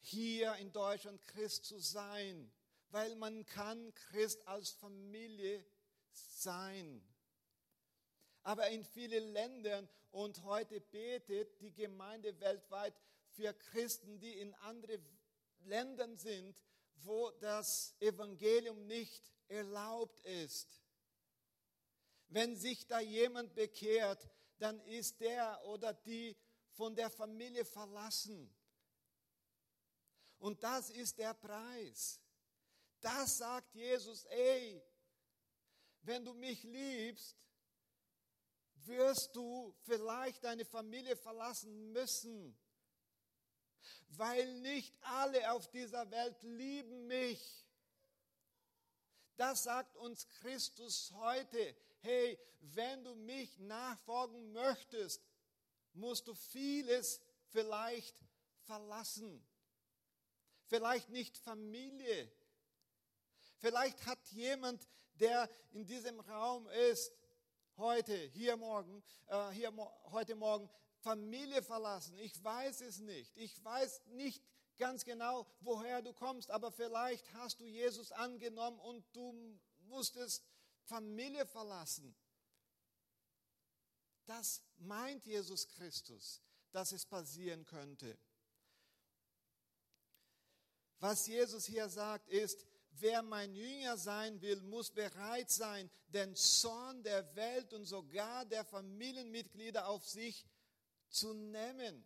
hier 0.00 0.54
in 0.56 0.72
Deutschland 0.72 1.26
Christ 1.26 1.66
zu 1.66 1.78
sein, 1.78 2.50
weil 2.90 3.14
man 3.16 3.44
kann 3.44 3.92
Christ 3.94 4.46
als 4.46 4.70
Familie 4.70 5.64
sein. 6.12 7.06
Aber 8.42 8.68
in 8.70 8.82
vielen 8.82 9.32
Ländern 9.32 9.88
und 10.10 10.42
heute 10.44 10.80
betet 10.80 11.60
die 11.60 11.74
Gemeinde 11.74 12.40
weltweit 12.40 12.94
für 13.32 13.52
Christen, 13.52 14.18
die 14.18 14.38
in 14.38 14.54
anderen 14.54 15.04
Ländern 15.64 16.16
sind, 16.16 16.56
wo 16.96 17.30
das 17.40 17.94
Evangelium 18.00 18.86
nicht 18.86 19.30
erlaubt 19.48 20.18
ist. 20.20 20.80
Wenn 22.28 22.56
sich 22.56 22.86
da 22.86 23.00
jemand 23.00 23.54
bekehrt, 23.54 24.28
dann 24.58 24.80
ist 24.80 25.20
der 25.20 25.64
oder 25.66 25.94
die 25.94 26.36
von 26.72 26.94
der 26.94 27.10
Familie 27.10 27.64
verlassen. 27.64 28.54
Und 30.38 30.62
das 30.62 30.90
ist 30.90 31.18
der 31.18 31.34
Preis. 31.34 32.20
Das 33.00 33.38
sagt 33.38 33.74
Jesus, 33.74 34.24
ey, 34.24 34.82
wenn 36.02 36.24
du 36.24 36.34
mich 36.34 36.62
liebst, 36.62 37.36
wirst 38.86 39.34
du 39.34 39.74
vielleicht 39.82 40.44
deine 40.44 40.64
Familie 40.64 41.16
verlassen 41.16 41.92
müssen, 41.92 42.56
weil 44.10 44.60
nicht 44.60 44.96
alle 45.02 45.52
auf 45.52 45.68
dieser 45.70 46.10
Welt 46.10 46.42
lieben 46.42 47.06
mich. 47.06 47.66
Das 49.36 49.64
sagt 49.64 49.96
uns 49.96 50.28
Christus 50.28 51.12
heute. 51.12 51.76
Hey, 52.00 52.38
wenn 52.60 53.04
du 53.04 53.14
mich 53.14 53.58
nachfolgen 53.58 54.52
möchtest, 54.52 55.22
musst 55.92 56.28
du 56.28 56.34
vieles 56.34 57.20
vielleicht 57.50 58.16
verlassen. 58.62 59.44
Vielleicht 60.66 61.08
nicht 61.08 61.36
Familie. 61.38 62.30
Vielleicht 63.58 64.06
hat 64.06 64.18
jemand, 64.28 64.86
der 65.14 65.48
in 65.72 65.86
diesem 65.86 66.20
Raum 66.20 66.68
ist, 66.90 67.12
heute, 67.76 68.16
hier 68.16 68.56
morgen, 68.56 69.02
äh, 69.26 69.50
hier 69.50 69.72
heute 70.10 70.34
Morgen 70.34 70.68
Familie 71.00 71.62
verlassen. 71.62 72.18
Ich 72.18 72.42
weiß 72.42 72.80
es 72.82 72.98
nicht. 72.98 73.36
Ich 73.36 73.64
weiß 73.64 74.02
nicht 74.06 74.42
ganz 74.78 75.04
genau, 75.04 75.46
woher 75.60 76.02
du 76.02 76.12
kommst, 76.12 76.50
aber 76.50 76.70
vielleicht 76.70 77.32
hast 77.34 77.60
du 77.60 77.64
Jesus 77.64 78.12
angenommen 78.12 78.78
und 78.80 79.04
du 79.12 79.58
musstest 79.88 80.44
Familie 80.88 81.46
verlassen. 81.46 82.14
Das 84.26 84.62
meint 84.78 85.24
Jesus 85.24 85.66
Christus, 85.68 86.42
dass 86.72 86.92
es 86.92 87.06
passieren 87.06 87.64
könnte. 87.64 88.18
Was 91.00 91.26
Jesus 91.26 91.66
hier 91.66 91.88
sagt, 91.88 92.28
ist, 92.28 92.66
wer 92.90 93.22
mein 93.22 93.54
Jünger 93.54 93.96
sein 93.96 94.40
will, 94.40 94.60
muss 94.62 94.90
bereit 94.90 95.50
sein, 95.50 95.90
den 96.08 96.34
Zorn 96.34 97.02
der 97.02 97.34
Welt 97.36 97.72
und 97.72 97.84
sogar 97.84 98.44
der 98.46 98.64
Familienmitglieder 98.64 99.86
auf 99.86 100.06
sich 100.06 100.44
zu 101.08 101.32
nehmen. 101.32 102.04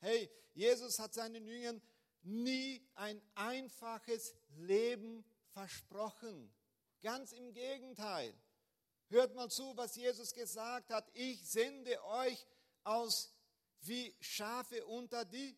Hey, 0.00 0.30
Jesus 0.54 0.98
hat 0.98 1.14
seinen 1.14 1.46
Jüngern 1.46 1.80
nie 2.22 2.82
ein 2.94 3.22
einfaches 3.34 4.34
Leben 4.56 5.24
versprochen. 5.52 6.52
Ganz 7.02 7.32
im 7.32 7.52
Gegenteil. 7.52 8.34
Hört 9.08 9.34
mal 9.34 9.48
zu, 9.48 9.76
was 9.76 9.96
Jesus 9.96 10.32
gesagt 10.32 10.90
hat. 10.90 11.08
Ich 11.14 11.48
sende 11.48 12.04
euch 12.04 12.46
aus 12.84 13.32
wie 13.80 14.14
Schafe 14.20 14.84
unter 14.86 15.24
die 15.24 15.56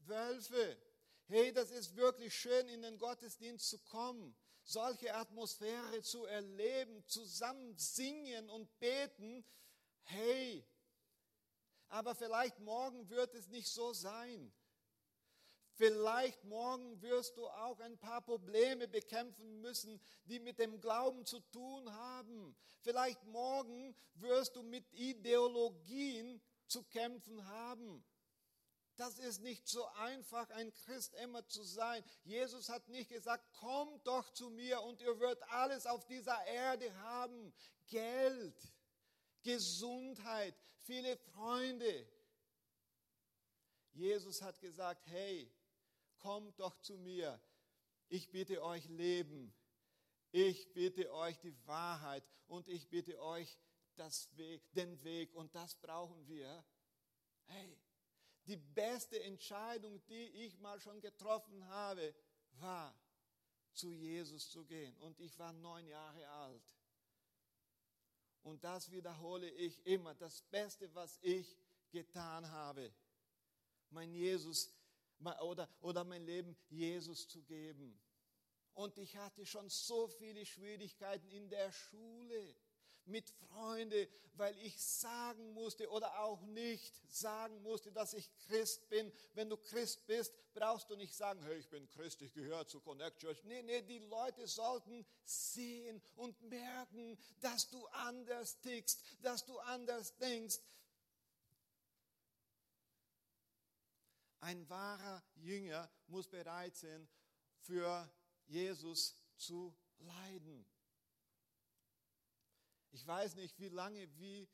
Wölfe. 0.00 0.78
Hey, 1.26 1.52
das 1.52 1.70
ist 1.70 1.96
wirklich 1.96 2.34
schön, 2.34 2.68
in 2.68 2.82
den 2.82 2.98
Gottesdienst 2.98 3.68
zu 3.68 3.78
kommen, 3.78 4.36
solche 4.62 5.14
Atmosphäre 5.14 6.02
zu 6.02 6.24
erleben, 6.26 7.04
zusammen 7.06 7.76
singen 7.78 8.50
und 8.50 8.78
beten. 8.78 9.44
Hey, 10.02 10.66
aber 11.88 12.14
vielleicht 12.14 12.58
morgen 12.58 13.08
wird 13.08 13.34
es 13.34 13.48
nicht 13.48 13.68
so 13.68 13.92
sein. 13.92 14.52
Vielleicht 15.74 16.44
morgen 16.44 17.00
wirst 17.00 17.36
du 17.36 17.46
auch 17.48 17.80
ein 17.80 17.98
paar 17.98 18.20
Probleme 18.20 18.88
bekämpfen 18.88 19.60
müssen, 19.60 20.00
die 20.26 20.38
mit 20.38 20.58
dem 20.58 20.80
Glauben 20.80 21.24
zu 21.24 21.40
tun 21.40 21.92
haben. 21.92 22.54
Vielleicht 22.82 23.24
morgen 23.24 23.94
wirst 24.14 24.56
du 24.56 24.62
mit 24.62 24.92
Ideologien 24.92 26.42
zu 26.66 26.82
kämpfen 26.84 27.46
haben. 27.46 28.04
Das 28.96 29.18
ist 29.18 29.40
nicht 29.40 29.66
so 29.66 29.86
einfach, 29.94 30.50
ein 30.50 30.72
Christ 30.74 31.14
immer 31.14 31.46
zu 31.48 31.62
sein. 31.62 32.04
Jesus 32.24 32.68
hat 32.68 32.88
nicht 32.88 33.08
gesagt, 33.08 33.50
kommt 33.54 34.06
doch 34.06 34.30
zu 34.34 34.50
mir 34.50 34.82
und 34.82 35.00
ihr 35.00 35.18
werdet 35.18 35.42
alles 35.44 35.86
auf 35.86 36.04
dieser 36.06 36.44
Erde 36.46 36.94
haben. 36.98 37.54
Geld, 37.86 38.54
Gesundheit, 39.42 40.54
viele 40.82 41.16
Freunde. 41.16 42.06
Jesus 43.94 44.42
hat 44.42 44.60
gesagt, 44.60 45.06
hey, 45.06 45.50
kommt 46.22 46.58
doch 46.58 46.78
zu 46.80 46.96
mir. 46.96 47.40
Ich 48.08 48.30
bitte 48.30 48.62
euch 48.62 48.86
Leben. 48.88 49.54
Ich 50.30 50.72
bitte 50.72 51.12
euch 51.12 51.38
die 51.40 51.54
Wahrheit 51.66 52.24
und 52.46 52.68
ich 52.68 52.88
bitte 52.88 53.20
euch 53.20 53.58
Weg, 54.32 54.72
den 54.72 55.02
Weg 55.04 55.34
und 55.34 55.54
das 55.54 55.74
brauchen 55.76 56.26
wir. 56.26 56.64
Hey, 57.44 57.78
die 58.46 58.56
beste 58.56 59.22
Entscheidung, 59.22 60.04
die 60.06 60.28
ich 60.44 60.58
mal 60.58 60.80
schon 60.80 61.00
getroffen 61.00 61.64
habe, 61.68 62.14
war, 62.58 62.94
zu 63.72 63.92
Jesus 63.92 64.50
zu 64.50 64.64
gehen. 64.64 64.96
Und 64.98 65.20
ich 65.20 65.38
war 65.38 65.52
neun 65.52 65.86
Jahre 65.86 66.28
alt. 66.28 66.74
Und 68.42 68.64
das 68.64 68.90
wiederhole 68.90 69.48
ich 69.50 69.86
immer. 69.86 70.14
Das 70.14 70.42
Beste, 70.42 70.92
was 70.94 71.18
ich 71.22 71.56
getan 71.90 72.50
habe, 72.50 72.92
mein 73.90 74.12
Jesus 74.12 74.72
oder, 75.40 75.68
oder 75.80 76.04
mein 76.04 76.24
Leben 76.24 76.56
Jesus 76.68 77.28
zu 77.28 77.42
geben. 77.42 77.98
Und 78.74 78.96
ich 78.98 79.16
hatte 79.16 79.44
schon 79.44 79.68
so 79.68 80.08
viele 80.08 80.46
Schwierigkeiten 80.46 81.28
in 81.28 81.48
der 81.48 81.70
Schule 81.72 82.56
mit 83.06 83.28
Freunden, 83.30 84.06
weil 84.34 84.56
ich 84.58 84.80
sagen 84.80 85.52
musste 85.52 85.90
oder 85.90 86.20
auch 86.20 86.40
nicht 86.42 86.94
sagen 87.12 87.60
musste, 87.62 87.92
dass 87.92 88.14
ich 88.14 88.30
Christ 88.46 88.88
bin. 88.88 89.12
Wenn 89.34 89.50
du 89.50 89.56
Christ 89.56 90.06
bist, 90.06 90.32
brauchst 90.54 90.88
du 90.90 90.96
nicht 90.96 91.14
sagen, 91.14 91.42
hey, 91.42 91.58
ich 91.58 91.68
bin 91.68 91.88
Christ, 91.88 92.22
ich 92.22 92.32
gehöre 92.32 92.66
zu 92.66 92.80
Connect 92.80 93.18
Church. 93.18 93.42
Nee, 93.44 93.62
nee, 93.62 93.82
die 93.82 93.98
Leute 93.98 94.46
sollten 94.46 95.04
sehen 95.24 96.00
und 96.16 96.40
merken, 96.42 97.18
dass 97.40 97.68
du 97.70 97.84
anders 97.88 98.60
tickst, 98.60 99.02
dass 99.20 99.44
du 99.44 99.58
anders 99.58 100.16
denkst. 100.18 100.58
Ein 104.42 104.68
wahrer 104.68 105.22
Jünger 105.36 105.88
muss 106.08 106.26
bereit 106.26 106.74
sein, 106.76 107.08
für 107.60 108.12
Jesus 108.46 109.16
zu 109.36 109.72
leiden. 109.98 110.66
Ich 112.90 113.06
weiß 113.06 113.36
nicht, 113.36 113.60
wie 113.60 113.68
lange 113.68 114.08
wie 114.18 114.48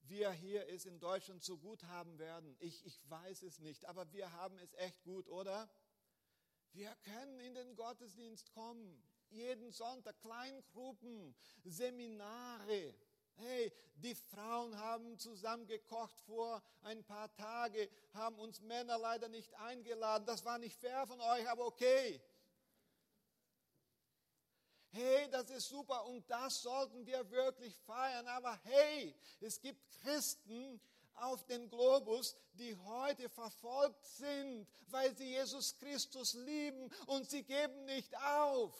wir 0.00 0.32
hier 0.32 0.66
es 0.68 0.86
in 0.86 0.98
Deutschland 0.98 1.42
so 1.42 1.58
gut 1.58 1.84
haben 1.84 2.18
werden. 2.18 2.56
Ich, 2.58 2.86
ich 2.86 2.98
weiß 3.10 3.42
es 3.42 3.58
nicht, 3.58 3.84
aber 3.84 4.10
wir 4.14 4.32
haben 4.32 4.58
es 4.60 4.72
echt 4.74 5.02
gut, 5.02 5.28
oder? 5.28 5.70
Wir 6.72 6.96
können 7.02 7.38
in 7.40 7.54
den 7.54 7.76
Gottesdienst 7.76 8.50
kommen, 8.50 9.02
jeden 9.28 9.72
Sonntag, 9.72 10.18
Kleingruppen, 10.20 11.36
Seminare. 11.64 12.94
Hey, 13.36 13.72
die 13.96 14.14
Frauen 14.14 14.76
haben 14.78 15.18
zusammen 15.18 15.66
gekocht 15.66 16.18
vor 16.26 16.62
ein 16.82 17.02
paar 17.04 17.32
Tagen, 17.34 17.88
haben 18.12 18.38
uns 18.38 18.60
Männer 18.60 18.98
leider 18.98 19.28
nicht 19.28 19.54
eingeladen. 19.54 20.26
Das 20.26 20.44
war 20.44 20.58
nicht 20.58 20.76
fair 20.76 21.06
von 21.06 21.20
euch, 21.20 21.48
aber 21.48 21.66
okay 21.66 22.20
hey, 24.94 25.28
das 25.30 25.50
ist 25.50 25.68
super 25.68 26.06
und 26.06 26.28
das 26.30 26.62
sollten 26.62 27.04
wir 27.04 27.28
wirklich 27.30 27.76
feiern. 27.78 28.26
Aber 28.28 28.58
hey, 28.62 29.14
es 29.40 29.60
gibt 29.60 29.90
Christen 30.02 30.80
auf 31.14 31.44
dem 31.46 31.68
Globus, 31.68 32.36
die 32.54 32.76
heute 32.76 33.28
verfolgt 33.28 34.04
sind, 34.06 34.66
weil 34.88 35.14
sie 35.16 35.30
Jesus 35.30 35.76
Christus 35.78 36.34
lieben 36.34 36.90
und 37.06 37.28
sie 37.28 37.42
geben 37.42 37.84
nicht 37.86 38.16
auf. 38.18 38.74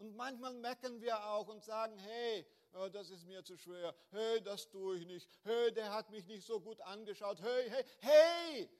Und 0.00 0.16
manchmal 0.16 0.54
meckern 0.54 0.98
wir 1.02 1.22
auch 1.26 1.48
und 1.48 1.62
sagen, 1.62 1.98
hey, 1.98 2.46
oh, 2.72 2.88
das 2.88 3.10
ist 3.10 3.26
mir 3.26 3.44
zu 3.44 3.58
schwer, 3.58 3.94
hey, 4.08 4.40
das 4.40 4.66
tue 4.70 4.96
ich 4.96 5.06
nicht, 5.06 5.28
hey, 5.42 5.70
der 5.72 5.92
hat 5.92 6.08
mich 6.08 6.26
nicht 6.26 6.46
so 6.46 6.58
gut 6.58 6.80
angeschaut, 6.80 7.38
hey, 7.42 7.68
hey, 7.68 7.84
hey, 7.98 8.70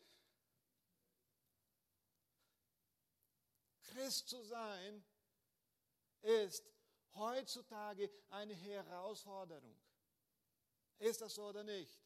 Christ 3.82 4.30
zu 4.30 4.42
sein, 4.44 5.04
ist 6.22 6.64
heutzutage 7.14 8.10
eine 8.30 8.54
Herausforderung. 8.54 9.78
Ist 11.00 11.20
das 11.20 11.34
so 11.34 11.48
oder 11.48 11.64
nicht? 11.64 12.00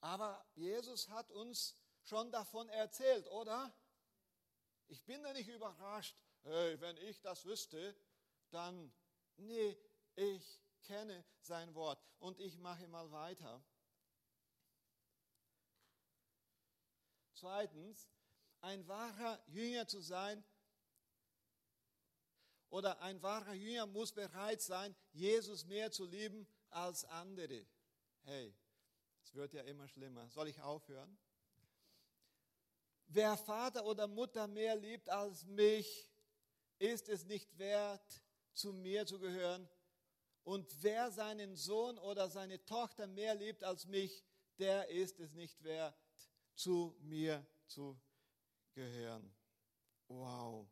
Aber 0.00 0.44
Jesus 0.56 1.08
hat 1.08 1.30
uns 1.30 1.76
schon 2.02 2.32
davon 2.32 2.68
erzählt, 2.70 3.28
oder? 3.28 3.72
Ich 4.88 5.02
bin 5.04 5.22
da 5.22 5.32
nicht 5.32 5.48
überrascht, 5.48 6.16
hey, 6.42 6.80
wenn 6.80 6.96
ich 6.98 7.20
das 7.20 7.44
wüsste, 7.44 7.96
dann, 8.50 8.92
nee, 9.36 9.76
ich 10.14 10.60
kenne 10.82 11.24
sein 11.40 11.74
Wort. 11.74 12.02
Und 12.18 12.38
ich 12.40 12.56
mache 12.58 12.86
mal 12.88 13.10
weiter. 13.10 13.62
Zweitens, 17.34 18.08
ein 18.60 18.86
wahrer 18.88 19.42
Jünger 19.48 19.86
zu 19.86 20.00
sein 20.00 20.42
oder 22.70 23.00
ein 23.00 23.22
wahrer 23.22 23.52
Jünger 23.52 23.86
muss 23.86 24.12
bereit 24.12 24.62
sein, 24.62 24.96
Jesus 25.12 25.64
mehr 25.66 25.90
zu 25.90 26.04
lieben 26.04 26.48
als 26.70 27.04
andere. 27.04 27.66
Hey, 28.22 28.56
es 29.22 29.34
wird 29.34 29.52
ja 29.52 29.62
immer 29.62 29.86
schlimmer. 29.88 30.28
Soll 30.30 30.48
ich 30.48 30.60
aufhören? 30.60 31.18
Wer 33.08 33.36
Vater 33.36 33.84
oder 33.84 34.06
Mutter 34.06 34.46
mehr 34.46 34.76
liebt 34.76 35.08
als 35.08 35.44
mich, 35.44 36.10
ist 36.78 37.08
es 37.08 37.24
nicht 37.24 37.56
wert, 37.58 38.22
zu 38.52 38.72
mir 38.72 39.06
zu 39.06 39.18
gehören. 39.18 39.68
Und 40.42 40.82
wer 40.82 41.10
seinen 41.10 41.56
Sohn 41.56 41.98
oder 41.98 42.28
seine 42.28 42.64
Tochter 42.64 43.06
mehr 43.06 43.34
liebt 43.34 43.64
als 43.64 43.86
mich, 43.86 44.24
der 44.58 44.88
ist 44.88 45.18
es 45.18 45.32
nicht 45.32 45.62
wert, 45.62 45.98
zu 46.54 46.96
mir 47.00 47.46
zu 47.66 48.00
gehören. 48.74 49.34
Wow. 50.08 50.68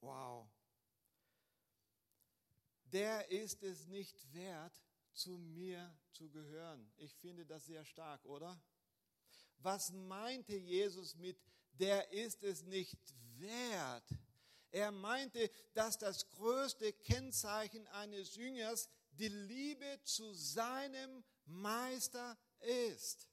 Wow. 0.00 0.48
Der 2.84 3.30
ist 3.30 3.62
es 3.62 3.86
nicht 3.86 4.32
wert, 4.32 4.80
zu 5.12 5.38
mir 5.38 5.96
zu 6.10 6.30
gehören. 6.30 6.92
Ich 6.96 7.14
finde 7.14 7.46
das 7.46 7.66
sehr 7.66 7.84
stark, 7.84 8.24
oder? 8.24 8.60
Was 9.58 9.92
meinte 9.92 10.54
Jesus 10.56 11.14
mit, 11.16 11.38
der 11.78 12.12
ist 12.12 12.42
es 12.42 12.62
nicht 12.62 12.98
wert? 13.38 14.04
Er 14.70 14.90
meinte, 14.90 15.50
dass 15.72 15.98
das 15.98 16.28
größte 16.30 16.92
Kennzeichen 16.92 17.86
eines 17.88 18.34
Jüngers 18.34 18.88
die 19.12 19.28
Liebe 19.28 20.00
zu 20.02 20.34
seinem 20.34 21.22
Meister 21.46 22.36
ist. 22.96 23.28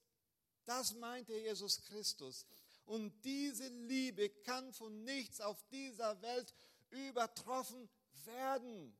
Das 0.65 0.93
meinte 0.93 1.33
Jesus 1.33 1.81
Christus. 1.81 2.45
Und 2.85 3.23
diese 3.23 3.67
Liebe 3.67 4.29
kann 4.29 4.71
von 4.73 5.03
nichts 5.03 5.41
auf 5.41 5.63
dieser 5.69 6.21
Welt 6.21 6.53
übertroffen 6.89 7.89
werden. 8.25 8.95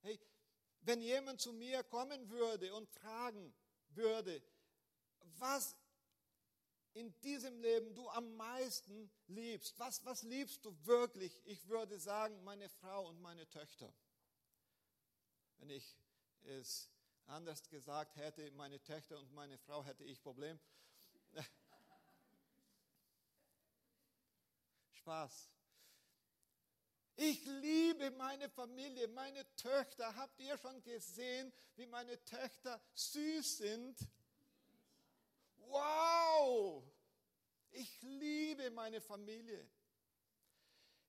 Hey, 0.00 0.18
wenn 0.80 1.00
jemand 1.00 1.40
zu 1.40 1.52
mir 1.52 1.82
kommen 1.84 2.28
würde 2.30 2.74
und 2.74 2.88
fragen 2.88 3.54
würde, 3.90 4.42
was 5.38 5.76
in 6.94 7.12
diesem 7.20 7.60
Leben 7.60 7.94
du 7.94 8.08
am 8.08 8.36
meisten 8.36 9.10
liebst, 9.26 9.78
was, 9.78 10.02
was 10.04 10.22
liebst 10.22 10.64
du 10.64 10.74
wirklich? 10.86 11.38
Ich 11.44 11.68
würde 11.68 11.98
sagen, 11.98 12.42
meine 12.42 12.70
Frau 12.70 13.06
und 13.08 13.20
meine 13.20 13.46
Töchter. 13.50 13.92
Wenn 15.58 15.68
ich 15.70 15.98
es 16.44 16.90
anders 17.26 17.68
gesagt 17.68 18.16
hätte, 18.16 18.50
meine 18.52 18.82
Töchter 18.82 19.18
und 19.18 19.30
meine 19.34 19.58
Frau, 19.58 19.84
hätte 19.84 20.04
ich 20.04 20.22
Problem. 20.22 20.58
Spaß. 24.92 25.50
Ich 27.16 27.44
liebe 27.46 28.10
meine 28.12 28.48
Familie, 28.50 29.08
meine 29.08 29.44
Töchter. 29.56 30.14
Habt 30.16 30.38
ihr 30.40 30.56
schon 30.58 30.82
gesehen, 30.82 31.52
wie 31.74 31.86
meine 31.86 32.22
Töchter 32.24 32.80
süß 32.94 33.58
sind? 33.58 33.98
Wow! 35.66 36.84
Ich 37.70 38.02
liebe 38.02 38.70
meine 38.70 39.00
Familie. 39.00 39.68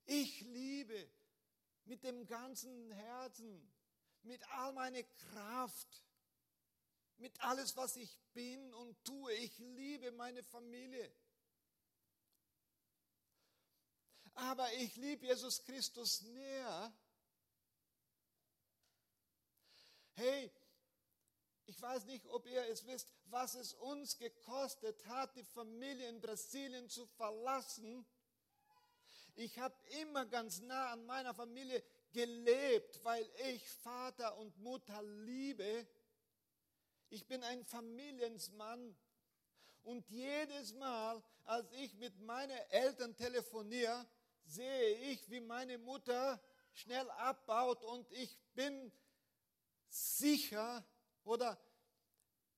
Ich 0.06 0.42
liebe 0.42 1.10
mit 1.86 2.04
dem 2.04 2.26
ganzen 2.26 2.92
Herzen, 2.92 3.74
mit 4.24 4.44
all 4.52 4.74
meiner 4.74 5.04
Kraft, 5.04 6.04
mit 7.18 7.40
alles, 7.42 7.76
was 7.76 7.96
ich 7.96 8.18
bin 8.34 8.74
und 8.74 9.04
tue. 9.04 9.34
Ich 9.34 9.58
liebe 9.58 10.12
meine 10.12 10.44
Familie. 10.44 11.12
aber 14.38 14.72
ich 14.74 14.96
liebe 14.98 15.26
Jesus 15.26 15.64
Christus 15.64 16.22
näher. 16.22 16.94
Hey, 20.14 20.52
ich 21.68 21.82
weiß 21.82 22.06
nicht, 22.06 22.26
ob 22.28 22.48
ihr 22.48 22.66
es 22.70 22.88
wisst, 22.88 23.12
was 23.26 23.54
es 23.56 23.74
uns 23.74 24.18
gekostet 24.18 25.06
hat, 25.08 25.36
die 25.36 25.44
Familie 25.44 26.08
in 26.08 26.22
Brasilien 26.22 26.90
zu 26.90 27.06
verlassen. 27.06 28.06
Ich 29.36 29.60
habe 29.60 29.76
immer 30.02 30.26
ganz 30.26 30.62
nah 30.62 30.92
an 30.92 31.06
meiner 31.06 31.34
Familie 31.34 31.84
gelebt, 32.14 33.04
weil 33.04 33.30
ich 33.52 33.70
Vater 33.70 34.38
und 34.38 34.58
Mutter 34.60 35.04
liebe. 35.04 35.86
Ich 37.10 37.28
bin 37.28 37.44
ein 37.44 37.66
Familiensmann. 37.66 38.98
Und 39.84 40.10
jedes 40.10 40.74
Mal, 40.74 41.22
als 41.44 41.70
ich 41.74 41.94
mit 41.96 42.18
meinen 42.22 42.58
Eltern 42.70 43.16
telefoniere, 43.16 44.06
sehe 44.46 44.96
ich, 45.12 45.30
wie 45.30 45.42
meine 45.42 45.78
Mutter 45.78 46.42
schnell 46.74 47.10
abbaut 47.12 47.84
und 47.84 48.10
ich 48.12 48.38
bin 48.54 48.92
sicher 49.90 50.86
oder 51.28 51.60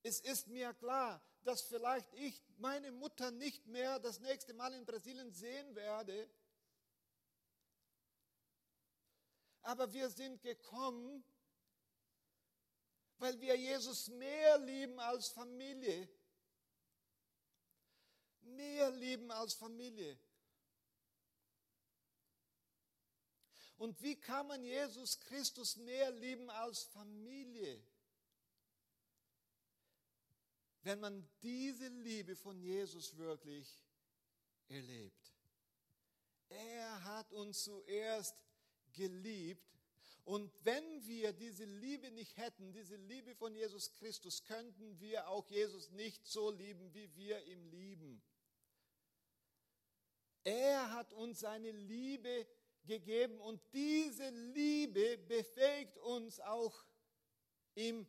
es 0.03 0.19
ist 0.21 0.47
mir 0.47 0.73
klar, 0.75 1.21
dass 1.43 1.61
vielleicht 1.61 2.13
ich 2.13 2.41
meine 2.57 2.91
Mutter 2.91 3.31
nicht 3.31 3.65
mehr 3.65 3.99
das 3.99 4.19
nächste 4.19 4.53
Mal 4.53 4.73
in 4.73 4.85
Brasilien 4.85 5.31
sehen 5.31 5.75
werde. 5.75 6.29
Aber 9.63 9.91
wir 9.91 10.09
sind 10.09 10.41
gekommen, 10.41 11.23
weil 13.17 13.39
wir 13.41 13.55
Jesus 13.55 14.07
mehr 14.07 14.57
lieben 14.59 14.99
als 14.99 15.27
Familie. 15.29 16.07
Mehr 18.41 18.91
lieben 18.91 19.31
als 19.31 19.53
Familie. 19.53 20.17
Und 23.77 24.01
wie 24.01 24.15
kann 24.15 24.47
man 24.47 24.63
Jesus 24.63 25.19
Christus 25.19 25.75
mehr 25.77 26.11
lieben 26.11 26.49
als 26.49 26.83
Familie? 26.83 27.81
Wenn 30.83 30.99
man 30.99 31.27
diese 31.41 31.87
Liebe 31.87 32.35
von 32.35 32.59
Jesus 32.61 33.17
wirklich 33.17 33.83
erlebt. 34.69 35.33
Er 36.49 37.03
hat 37.03 37.31
uns 37.33 37.63
zuerst 37.63 38.41
geliebt. 38.93 39.65
Und 40.25 40.51
wenn 40.63 41.07
wir 41.07 41.33
diese 41.33 41.65
Liebe 41.65 42.11
nicht 42.11 42.37
hätten, 42.37 42.71
diese 42.71 42.95
Liebe 42.95 43.35
von 43.35 43.55
Jesus 43.55 43.91
Christus, 43.93 44.43
könnten 44.45 44.99
wir 44.99 45.27
auch 45.27 45.49
Jesus 45.49 45.89
nicht 45.91 46.25
so 46.27 46.51
lieben, 46.51 46.93
wie 46.93 47.15
wir 47.15 47.43
ihn 47.45 47.65
lieben. 47.71 48.21
Er 50.43 50.91
hat 50.93 51.13
uns 51.13 51.39
seine 51.39 51.71
Liebe 51.71 52.47
gegeben 52.85 53.39
und 53.39 53.61
diese 53.73 54.29
Liebe 54.29 55.17
befähigt 55.17 55.97
uns 55.97 56.39
auch, 56.39 56.85
ihm 57.75 58.07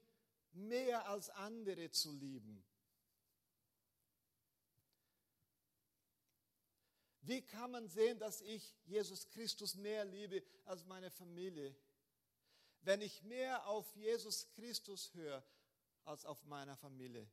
mehr 0.52 1.06
als 1.08 1.30
andere 1.30 1.90
zu 1.90 2.12
lieben. 2.12 2.64
Wie 7.22 7.42
kann 7.42 7.70
man 7.70 7.88
sehen, 7.88 8.18
dass 8.18 8.40
ich 8.40 8.74
Jesus 8.86 9.28
Christus 9.28 9.76
mehr 9.76 10.04
liebe 10.04 10.42
als 10.64 10.84
meine 10.84 11.10
Familie? 11.10 11.76
Wenn 12.82 13.02
ich 13.02 13.22
mehr 13.22 13.66
auf 13.66 13.94
Jesus 13.94 14.48
Christus 14.54 15.12
höre 15.14 15.44
als 16.04 16.24
auf 16.24 16.44
meiner 16.44 16.76
Familie. 16.76 17.28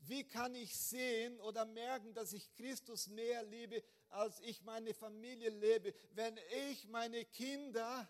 Wie 0.00 0.22
kann 0.22 0.54
ich 0.54 0.76
sehen 0.76 1.40
oder 1.40 1.64
merken, 1.64 2.14
dass 2.14 2.32
ich 2.32 2.54
Christus 2.54 3.08
mehr 3.08 3.42
liebe, 3.42 3.82
als 4.10 4.38
ich 4.40 4.62
meine 4.62 4.94
Familie 4.94 5.50
lebe, 5.50 5.92
wenn 6.12 6.38
ich 6.68 6.86
meine 6.86 7.24
Kinder 7.24 8.08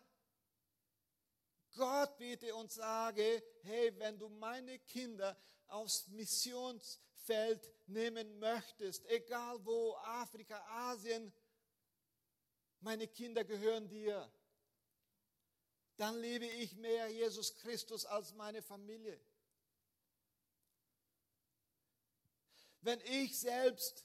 Gott 1.77 2.17
bitte 2.19 2.55
und 2.55 2.73
sage, 2.73 3.43
hey, 3.63 3.97
wenn 3.99 4.19
du 4.19 4.29
meine 4.29 4.79
Kinder 4.81 5.37
aufs 5.69 6.09
Missionsfeld 6.09 7.71
nehmen 7.87 8.39
möchtest, 8.39 9.07
egal 9.07 9.65
wo, 9.65 9.95
Afrika, 9.97 10.61
Asien, 10.91 11.33
meine 12.81 13.07
Kinder 13.07 13.45
gehören 13.45 13.89
dir, 13.89 14.31
dann 15.97 16.21
liebe 16.21 16.47
ich 16.47 16.75
mehr 16.77 17.09
Jesus 17.09 17.55
Christus 17.57 18.05
als 18.05 18.33
meine 18.35 18.63
Familie. 18.63 19.19
Wenn 22.81 23.01
ich 23.01 23.39
selbst 23.39 24.05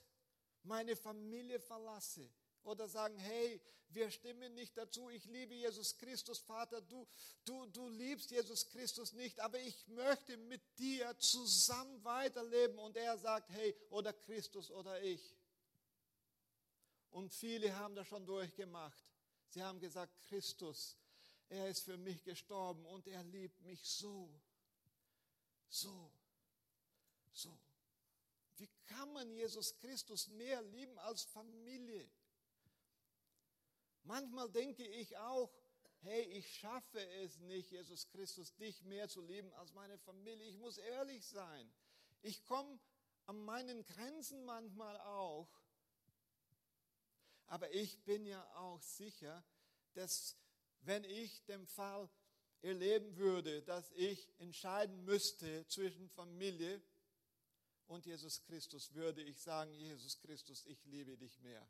meine 0.63 0.95
Familie 0.95 1.59
verlasse, 1.59 2.29
Oder 2.63 2.87
sagen, 2.87 3.17
hey, 3.17 3.61
wir 3.89 4.09
stimmen 4.09 4.53
nicht 4.53 4.77
dazu, 4.77 5.09
ich 5.09 5.25
liebe 5.25 5.53
Jesus 5.53 5.97
Christus, 5.97 6.39
Vater, 6.39 6.81
du, 6.81 7.07
du, 7.43 7.65
du 7.67 7.89
liebst 7.89 8.31
Jesus 8.31 8.69
Christus 8.69 9.13
nicht, 9.13 9.39
aber 9.39 9.59
ich 9.59 9.87
möchte 9.87 10.37
mit 10.37 10.61
dir 10.79 11.17
zusammen 11.17 12.03
weiterleben. 12.03 12.79
Und 12.79 12.95
er 12.95 13.17
sagt, 13.17 13.49
hey, 13.49 13.75
oder 13.89 14.13
Christus 14.13 14.71
oder 14.71 15.01
ich. 15.01 15.35
Und 17.11 17.33
viele 17.33 17.75
haben 17.75 17.95
das 17.95 18.07
schon 18.07 18.25
durchgemacht. 18.25 19.03
Sie 19.49 19.61
haben 19.61 19.79
gesagt, 19.79 20.17
Christus, 20.29 20.95
er 21.49 21.67
ist 21.67 21.81
für 21.81 21.97
mich 21.97 22.23
gestorben 22.23 22.85
und 22.85 23.07
er 23.07 23.23
liebt 23.23 23.61
mich 23.61 23.83
so, 23.83 24.33
so, 25.67 26.11
so. 27.33 27.59
Wie 28.55 28.69
kann 28.85 29.11
man 29.11 29.29
Jesus 29.33 29.75
Christus 29.75 30.29
mehr 30.29 30.61
lieben 30.61 30.97
als 30.99 31.23
Familie? 31.23 32.09
Manchmal 34.03 34.49
denke 34.49 34.85
ich 34.85 35.17
auch, 35.17 35.51
hey, 36.01 36.23
ich 36.23 36.55
schaffe 36.57 36.99
es 37.23 37.37
nicht, 37.39 37.71
Jesus 37.71 38.07
Christus, 38.09 38.55
dich 38.55 38.81
mehr 38.83 39.07
zu 39.07 39.21
lieben 39.21 39.53
als 39.53 39.73
meine 39.73 39.97
Familie. 39.99 40.47
Ich 40.47 40.57
muss 40.57 40.77
ehrlich 40.77 41.25
sein. 41.27 41.71
Ich 42.21 42.43
komme 42.45 42.79
an 43.25 43.39
meinen 43.43 43.85
Grenzen 43.85 44.43
manchmal 44.45 44.99
auch. 45.01 45.47
Aber 47.47 47.71
ich 47.73 48.03
bin 48.03 48.25
ja 48.25 48.43
auch 48.55 48.81
sicher, 48.81 49.43
dass 49.93 50.37
wenn 50.81 51.03
ich 51.03 51.43
den 51.45 51.67
Fall 51.67 52.09
erleben 52.61 53.15
würde, 53.17 53.61
dass 53.63 53.91
ich 53.91 54.29
entscheiden 54.39 55.03
müsste 55.03 55.65
zwischen 55.67 56.09
Familie 56.09 56.81
und 57.87 58.05
Jesus 58.05 58.41
Christus, 58.43 58.93
würde 58.93 59.21
ich 59.21 59.39
sagen, 59.41 59.73
Jesus 59.73 60.19
Christus, 60.19 60.65
ich 60.65 60.83
liebe 60.85 61.17
dich 61.17 61.39
mehr. 61.39 61.67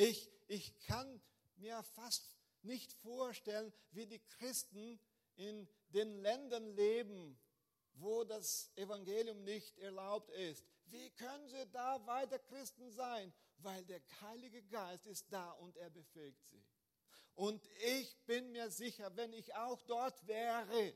Ich, 0.00 0.30
ich 0.46 0.78
kann 0.86 1.20
mir 1.56 1.82
fast 1.82 2.32
nicht 2.62 2.92
vorstellen, 2.92 3.72
wie 3.90 4.06
die 4.06 4.20
Christen 4.20 5.00
in 5.34 5.68
den 5.88 6.22
Ländern 6.22 6.76
leben, 6.76 7.36
wo 7.94 8.22
das 8.22 8.70
Evangelium 8.76 9.42
nicht 9.42 9.76
erlaubt 9.78 10.30
ist. 10.30 10.64
Wie 10.84 11.10
können 11.10 11.48
sie 11.48 11.66
da 11.72 12.06
weiter 12.06 12.38
Christen 12.38 12.92
sein? 12.92 13.34
Weil 13.56 13.84
der 13.86 14.00
Heilige 14.20 14.62
Geist 14.62 15.04
ist 15.08 15.32
da 15.32 15.50
und 15.50 15.76
er 15.76 15.90
befähigt 15.90 16.46
sie. 16.46 16.64
Und 17.34 17.68
ich 17.80 18.16
bin 18.24 18.52
mir 18.52 18.70
sicher, 18.70 19.16
wenn 19.16 19.32
ich 19.32 19.52
auch 19.56 19.82
dort 19.82 20.24
wäre, 20.28 20.94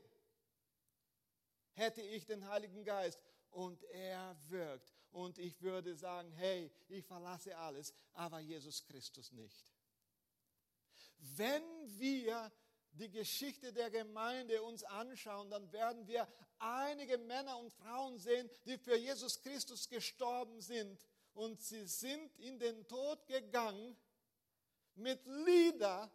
hätte 1.73 2.01
ich 2.01 2.25
den 2.25 2.47
Heiligen 2.47 2.85
Geist 2.85 3.19
und 3.49 3.83
er 3.83 4.37
wirkt 4.47 4.92
und 5.13 5.37
ich 5.37 5.61
würde 5.61 5.95
sagen, 5.95 6.31
hey, 6.33 6.71
ich 6.89 7.05
verlasse 7.05 7.55
alles, 7.55 7.93
aber 8.13 8.39
Jesus 8.39 8.83
Christus 8.83 9.31
nicht. 9.31 9.71
Wenn 11.19 11.63
wir 11.99 12.51
die 12.93 13.09
Geschichte 13.09 13.71
der 13.71 13.89
Gemeinde 13.89 14.61
uns 14.63 14.83
anschauen, 14.83 15.49
dann 15.49 15.71
werden 15.71 16.05
wir 16.07 16.27
einige 16.59 17.17
Männer 17.17 17.57
und 17.59 17.71
Frauen 17.71 18.17
sehen, 18.17 18.49
die 18.65 18.77
für 18.77 18.97
Jesus 18.97 19.41
Christus 19.41 19.87
gestorben 19.87 20.61
sind. 20.61 20.99
Und 21.33 21.61
sie 21.61 21.85
sind 21.85 22.35
in 22.39 22.59
den 22.59 22.87
Tod 22.87 23.25
gegangen 23.27 23.95
mit 24.95 25.25
Lieder. 25.25 26.11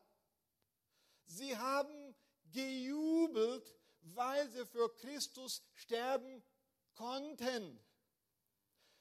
Sie 1.26 1.56
haben 1.56 2.14
gejubelt, 2.52 3.74
weil 4.00 4.48
sie 4.50 4.66
für 4.66 4.94
Christus 4.96 5.62
sterben 5.74 6.42
konnten. 6.94 7.80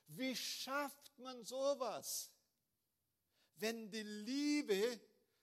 Wie 0.08 0.36
schafft 0.36 1.18
man 1.20 1.44
sowas, 1.44 2.32
wenn 3.56 3.92
die 3.92 4.04
Liebe 4.04 5.00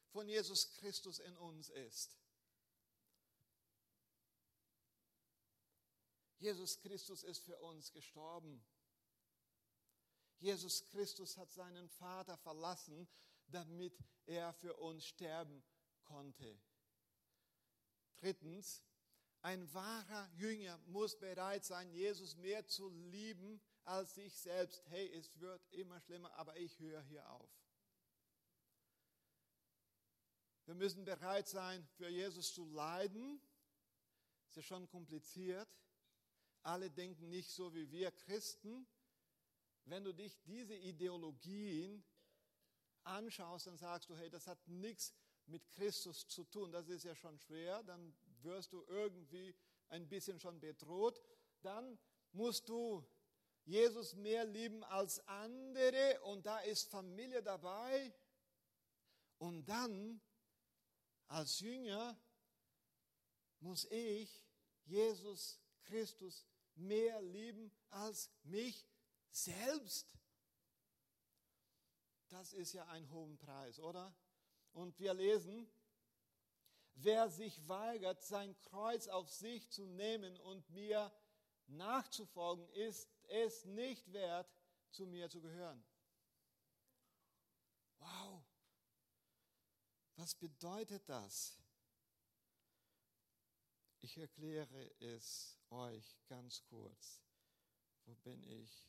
von 0.08 0.28
Jesus 0.28 0.70
Christus 0.74 1.18
in 1.18 1.36
uns 1.36 1.68
ist? 1.70 2.16
Jesus 6.38 6.78
Christus 6.80 7.22
ist 7.22 7.42
für 7.42 7.58
uns 7.60 7.92
gestorben. 7.92 8.62
Jesus 10.40 10.84
Christus 10.90 11.38
hat 11.38 11.50
seinen 11.52 11.88
Vater 11.88 12.36
verlassen, 12.36 13.08
damit 13.46 13.98
er 14.26 14.52
für 14.52 14.74
uns 14.76 15.06
sterben 15.06 15.62
konnte. 16.04 16.60
Drittens, 18.18 18.82
ein 19.40 19.72
wahrer 19.72 20.30
Jünger 20.34 20.78
muss 20.86 21.18
bereit 21.18 21.64
sein, 21.64 21.90
Jesus 21.90 22.36
mehr 22.36 22.66
zu 22.66 22.88
lieben 22.88 23.60
als 23.84 24.14
sich 24.14 24.36
selbst. 24.36 24.82
Hey, 24.88 25.10
es 25.12 25.38
wird 25.40 25.62
immer 25.72 26.00
schlimmer, 26.00 26.32
aber 26.34 26.56
ich 26.56 26.78
höre 26.78 27.02
hier 27.02 27.28
auf. 27.30 27.50
Wir 30.66 30.74
müssen 30.74 31.04
bereit 31.04 31.46
sein, 31.46 31.86
für 31.96 32.08
Jesus 32.08 32.54
zu 32.54 32.64
leiden. 32.64 33.40
Ist 34.54 34.64
schon 34.64 34.88
kompliziert. 34.88 35.68
Alle 36.62 36.90
denken 36.90 37.28
nicht 37.28 37.50
so 37.50 37.74
wie 37.74 37.90
wir 37.90 38.10
Christen. 38.12 38.86
Wenn 39.84 40.04
du 40.04 40.14
dich 40.14 40.40
diese 40.44 40.74
Ideologien 40.74 42.02
anschaust, 43.02 43.66
dann 43.66 43.76
sagst 43.76 44.08
du, 44.08 44.16
hey, 44.16 44.30
das 44.30 44.46
hat 44.46 44.66
nichts 44.66 45.12
mit 45.46 45.68
Christus 45.72 46.26
zu 46.26 46.44
tun. 46.44 46.72
Das 46.72 46.88
ist 46.88 47.04
ja 47.04 47.14
schon 47.14 47.38
schwer. 47.38 47.82
Dann 47.82 48.14
wirst 48.42 48.72
du 48.72 48.82
irgendwie 48.88 49.54
ein 49.88 50.08
bisschen 50.08 50.40
schon 50.40 50.58
bedroht. 50.60 51.20
Dann 51.60 51.98
musst 52.32 52.68
du 52.68 53.04
Jesus 53.64 54.14
mehr 54.14 54.44
lieben 54.44 54.84
als 54.84 55.26
andere 55.26 56.20
und 56.22 56.44
da 56.44 56.58
ist 56.60 56.90
Familie 56.90 57.42
dabei. 57.42 58.12
Und 59.38 59.66
dann 59.68 60.20
als 61.28 61.60
Jünger 61.60 62.18
muss 63.60 63.86
ich 63.86 64.44
Jesus 64.84 65.58
Christus 65.84 66.46
mehr 66.74 67.20
lieben 67.22 67.72
als 67.90 68.30
mich 68.42 68.86
selbst. 69.30 70.06
Das 72.28 72.52
ist 72.52 72.72
ja 72.72 72.86
ein 72.88 73.08
hoher 73.10 73.36
Preis, 73.38 73.78
oder? 73.78 74.14
Und 74.72 74.98
wir 74.98 75.14
lesen, 75.14 75.70
wer 76.94 77.30
sich 77.30 77.68
weigert, 77.68 78.22
sein 78.22 78.58
Kreuz 78.62 79.08
auf 79.08 79.30
sich 79.30 79.70
zu 79.70 79.86
nehmen 79.86 80.38
und 80.40 80.68
mir 80.70 81.12
nachzufolgen, 81.66 82.68
ist 82.70 83.08
es 83.28 83.64
nicht 83.64 84.12
wert, 84.12 84.48
zu 84.90 85.06
mir 85.06 85.28
zu 85.28 85.40
gehören. 85.40 85.84
Wow, 87.98 88.44
was 90.16 90.34
bedeutet 90.34 91.08
das? 91.08 91.58
Ich 94.00 94.18
erkläre 94.18 94.90
es 95.00 95.58
euch 95.70 96.16
ganz 96.26 96.62
kurz. 96.64 97.22
Wo 98.04 98.14
bin 98.16 98.42
ich? 98.44 98.88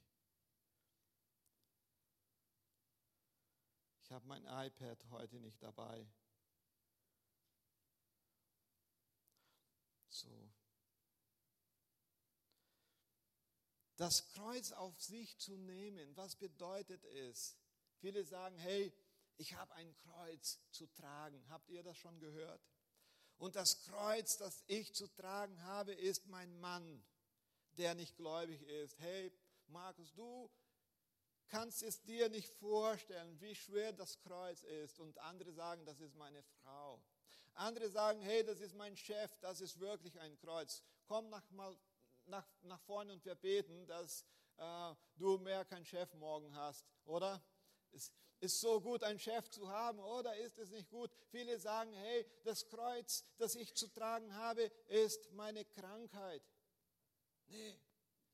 Ich 4.03 4.11
habe 4.11 4.27
mein 4.27 4.45
iPad 4.45 5.03
heute 5.09 5.39
nicht 5.39 5.63
dabei. 5.63 6.07
So, 10.09 10.53
das 13.97 14.27
Kreuz 14.29 14.71
auf 14.71 15.01
sich 15.01 15.37
zu 15.37 15.55
nehmen, 15.57 16.15
was 16.15 16.35
bedeutet 16.35 17.03
es? 17.05 17.55
Viele 17.99 18.23
sagen, 18.23 18.57
hey, 18.57 18.93
ich 19.37 19.53
habe 19.55 19.73
ein 19.75 19.95
Kreuz 19.95 20.59
zu 20.71 20.87
tragen. 20.87 21.43
Habt 21.49 21.69
ihr 21.69 21.83
das 21.83 21.97
schon 21.97 22.19
gehört? 22.19 22.61
Und 23.37 23.55
das 23.55 23.81
Kreuz, 23.81 24.37
das 24.37 24.63
ich 24.67 24.93
zu 24.93 25.07
tragen 25.07 25.61
habe, 25.63 25.93
ist 25.93 26.27
mein 26.27 26.59
Mann, 26.59 27.03
der 27.77 27.95
nicht 27.95 28.15
gläubig 28.15 28.61
ist. 28.63 28.97
Hey, 28.99 29.31
Markus, 29.67 30.13
du 30.13 30.49
kannst 31.47 31.83
es 31.83 32.01
dir 32.03 32.29
nicht 32.29 32.49
vorstellen, 32.55 33.39
wie 33.41 33.55
schwer 33.55 33.91
das 33.91 34.19
Kreuz 34.19 34.63
ist. 34.63 34.99
Und 34.99 35.17
andere 35.19 35.51
sagen, 35.51 35.85
das 35.85 35.99
ist 35.99 36.15
meine 36.15 36.43
Frau. 36.43 37.03
Andere 37.55 37.89
sagen, 37.89 38.21
hey, 38.21 38.43
das 38.43 38.59
ist 38.59 38.75
mein 38.75 38.95
Chef, 38.97 39.37
das 39.39 39.61
ist 39.61 39.79
wirklich 39.79 40.19
ein 40.19 40.37
Kreuz. 40.37 40.83
Komm 41.07 41.29
nach, 41.29 41.49
mal 41.51 41.77
nach, 42.27 42.47
nach 42.63 42.81
vorne 42.81 43.13
und 43.13 43.23
wir 43.25 43.35
beten, 43.35 43.85
dass 43.87 44.25
äh, 44.57 44.93
du 45.15 45.37
mehr 45.37 45.65
keinen 45.65 45.85
Chef 45.85 46.13
morgen 46.15 46.55
hast, 46.55 46.85
oder? 47.05 47.43
Es 47.91 48.11
ist 48.39 48.59
so 48.59 48.81
gut, 48.81 49.03
einen 49.03 49.19
Chef 49.19 49.49
zu 49.49 49.69
haben, 49.69 49.99
oder 49.99 50.35
ist 50.37 50.57
es 50.57 50.69
nicht 50.69 50.89
gut? 50.89 51.11
Viele 51.29 51.57
sagen, 51.59 51.93
hey, 51.93 52.25
das 52.43 52.67
Kreuz, 52.67 53.25
das 53.37 53.55
ich 53.55 53.73
zu 53.75 53.87
tragen 53.87 54.33
habe, 54.35 54.63
ist 54.87 55.31
meine 55.31 55.65
Krankheit. 55.65 56.43
Nee, 57.47 57.79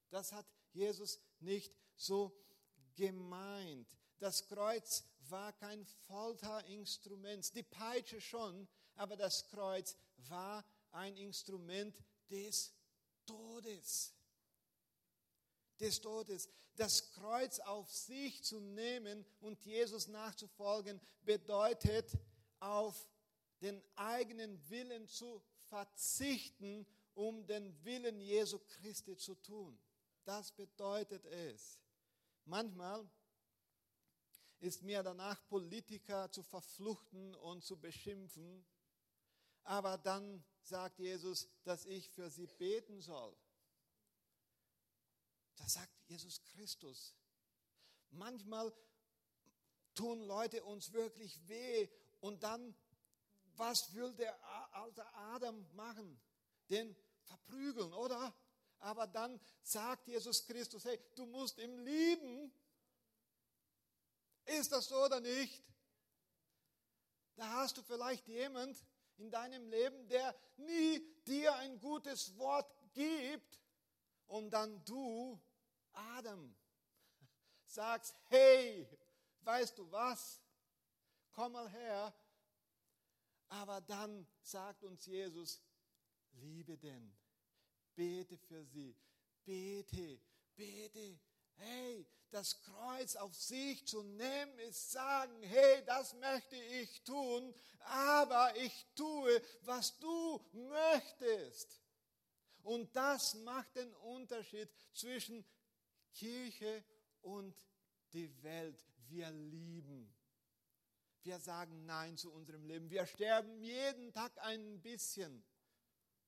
das 0.10 0.32
hat 0.32 0.46
Jesus 0.74 1.20
nicht 1.40 1.74
so 1.96 2.36
gemeint. 2.96 3.88
Das 4.20 4.48
Kreuz 4.48 5.04
war 5.30 5.54
kein 5.54 5.86
Folterinstrument, 6.08 7.56
die 7.56 7.64
Peitsche 7.64 8.20
schon, 8.20 8.68
aber 8.96 9.16
das 9.16 9.48
Kreuz 9.48 9.96
war 10.18 10.66
ein 10.92 11.16
Instrument 11.16 11.98
des 12.30 12.74
Todes. 13.32 14.14
des 15.80 16.00
Todes. 16.02 16.50
Das 16.76 17.12
Kreuz 17.12 17.60
auf 17.60 17.90
sich 17.92 18.44
zu 18.44 18.60
nehmen 18.60 19.26
und 19.40 19.64
Jesus 19.66 20.08
nachzufolgen, 20.08 21.02
bedeutet 21.24 22.18
auf 22.60 23.08
den 23.62 23.82
eigenen 23.96 24.70
Willen 24.70 25.08
zu 25.08 25.42
verzichten, 25.70 26.86
um 27.14 27.46
den 27.46 27.84
Willen 27.84 28.20
Jesu 28.20 28.60
Christi 28.60 29.18
zu 29.18 29.36
tun. 29.36 29.78
Das 30.24 30.52
bedeutet 30.52 31.26
es. 31.26 31.80
Manchmal 32.46 33.10
ist 34.60 34.84
mir 34.84 35.04
danach, 35.04 35.46
Politiker 35.48 36.32
zu 36.32 36.44
verfluchten 36.44 37.36
und 37.36 37.64
zu 37.64 37.78
beschimpfen, 37.78 38.66
aber 39.64 39.98
dann 39.98 40.44
sagt 40.64 41.00
Jesus, 41.00 41.50
dass 41.64 41.86
ich 41.86 42.10
für 42.10 42.30
sie 42.30 42.48
beten 42.48 43.02
soll. 43.02 43.36
Das 45.58 45.74
sagt 45.74 45.92
Jesus 46.08 46.42
Christus. 46.44 47.14
Manchmal 48.12 48.74
tun 49.94 50.22
Leute 50.22 50.64
uns 50.64 50.92
wirklich 50.92 51.48
weh 51.48 51.90
und 52.20 52.44
dann, 52.44 52.76
was 53.56 53.94
will 53.94 54.14
der 54.16 54.36
alte 54.74 55.06
Adam 55.14 55.66
machen? 55.76 56.20
Den 56.70 56.96
verprügeln, 57.24 57.94
oder? 57.94 58.34
Aber 58.80 59.06
dann 59.08 59.40
sagt 59.62 60.08
Jesus 60.08 60.46
Christus, 60.46 60.86
hey, 60.86 61.00
du 61.16 61.26
musst 61.26 61.58
ihm 61.60 61.78
lieben. 61.80 62.52
Ist 64.46 64.72
das 64.72 64.88
so 64.88 64.96
oder 65.06 65.20
nicht? 65.20 65.64
Da 67.36 67.48
hast 67.54 67.78
du 67.78 67.84
vielleicht 67.84 68.28
jemand 68.28 68.78
in 69.22 69.30
deinem 69.30 69.68
Leben, 69.68 70.08
der 70.08 70.36
nie 70.58 71.00
dir 71.28 71.56
ein 71.58 71.80
gutes 71.80 72.36
Wort 72.38 72.76
gibt 72.94 73.62
und 74.28 74.50
dann 74.50 74.84
du, 74.84 75.40
Adam, 75.94 76.56
sagst, 77.66 78.16
hey, 78.30 78.88
weißt 79.42 79.78
du 79.78 79.90
was? 79.92 80.42
Komm 81.34 81.52
mal 81.52 81.70
her. 81.70 82.14
Aber 83.50 83.80
dann 83.82 84.28
sagt 84.42 84.84
uns 84.84 85.06
Jesus, 85.06 85.62
liebe 86.34 86.78
denn, 86.78 87.16
bete 87.94 88.38
für 88.38 88.66
sie, 88.66 88.96
bete, 89.46 90.20
bete. 90.56 91.20
Hey, 91.64 92.08
das 92.32 92.60
Kreuz 92.62 93.16
auf 93.18 93.36
sich 93.36 93.86
zu 93.86 94.02
nehmen, 94.04 94.58
ist 94.60 94.92
sagen, 94.92 95.44
hey, 95.44 95.84
das 95.86 96.14
möchte 96.16 96.56
ich 96.56 97.04
tun, 97.04 97.54
aber 97.80 98.56
ich 98.58 98.88
tue, 98.96 99.42
was 99.62 99.98
du 100.00 100.44
möchtest. 100.54 101.82
Und 102.64 102.96
das 102.96 103.36
macht 103.36 103.76
den 103.76 103.94
Unterschied 103.96 104.70
zwischen 104.94 105.46
Kirche 106.14 106.84
und 107.22 107.56
die 108.14 108.32
Welt. 108.44 108.84
Wir 109.08 109.30
lieben. 109.30 110.14
Wir 111.24 111.40
sagen 111.40 111.86
Nein 111.86 112.18
zu 112.18 112.32
unserem 112.32 112.66
Leben. 112.66 112.90
Wir 112.90 113.06
sterben 113.06 113.62
jeden 113.62 114.12
Tag 114.14 114.32
ein 114.40 114.82
bisschen 114.82 115.44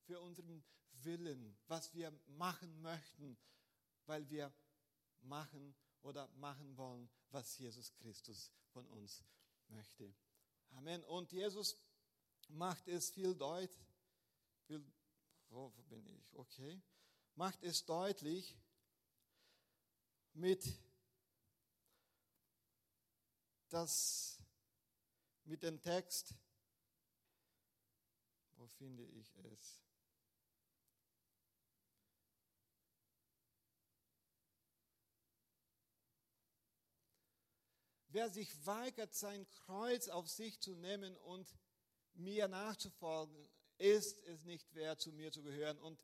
für 0.03 0.19
unseren 0.19 0.63
Willen, 1.01 1.57
was 1.67 1.93
wir 1.93 2.11
machen 2.27 2.81
möchten, 2.81 3.37
weil 4.05 4.29
wir 4.29 4.53
machen 5.23 5.75
oder 6.01 6.27
machen 6.35 6.77
wollen, 6.77 7.09
was 7.29 7.57
Jesus 7.57 7.93
Christus 7.95 8.51
von 8.71 8.85
uns 8.87 9.23
möchte. 9.67 10.13
Amen. 10.71 11.03
Und 11.05 11.31
Jesus 11.31 11.77
macht 12.49 12.87
es 12.87 13.09
viel 13.11 13.35
deutlich. 13.35 13.79
Wo, 15.49 15.69
bin 15.87 16.05
ich? 16.07 16.33
Okay. 16.35 16.81
Macht 17.35 17.63
es 17.63 17.85
deutlich 17.85 18.57
mit, 20.33 20.65
das, 23.69 24.39
mit 25.43 25.61
dem 25.61 25.79
Text. 25.79 26.33
Wo 28.55 28.67
finde 28.67 29.05
ich 29.05 29.35
es? 29.35 29.82
Wer 38.13 38.29
sich 38.29 38.53
weigert, 38.67 39.11
sein 39.15 39.49
Kreuz 39.49 40.07
auf 40.07 40.29
sich 40.29 40.59
zu 40.59 40.75
nehmen 40.75 41.17
und 41.17 41.51
mir 42.13 42.47
nachzufolgen, 42.47 43.49
ist 43.79 44.19
es 44.27 44.45
nicht 44.45 44.71
wert, 44.75 45.01
zu 45.01 45.11
mir 45.11 45.31
zu 45.31 45.41
gehören. 45.41 45.79
Und 45.79 45.99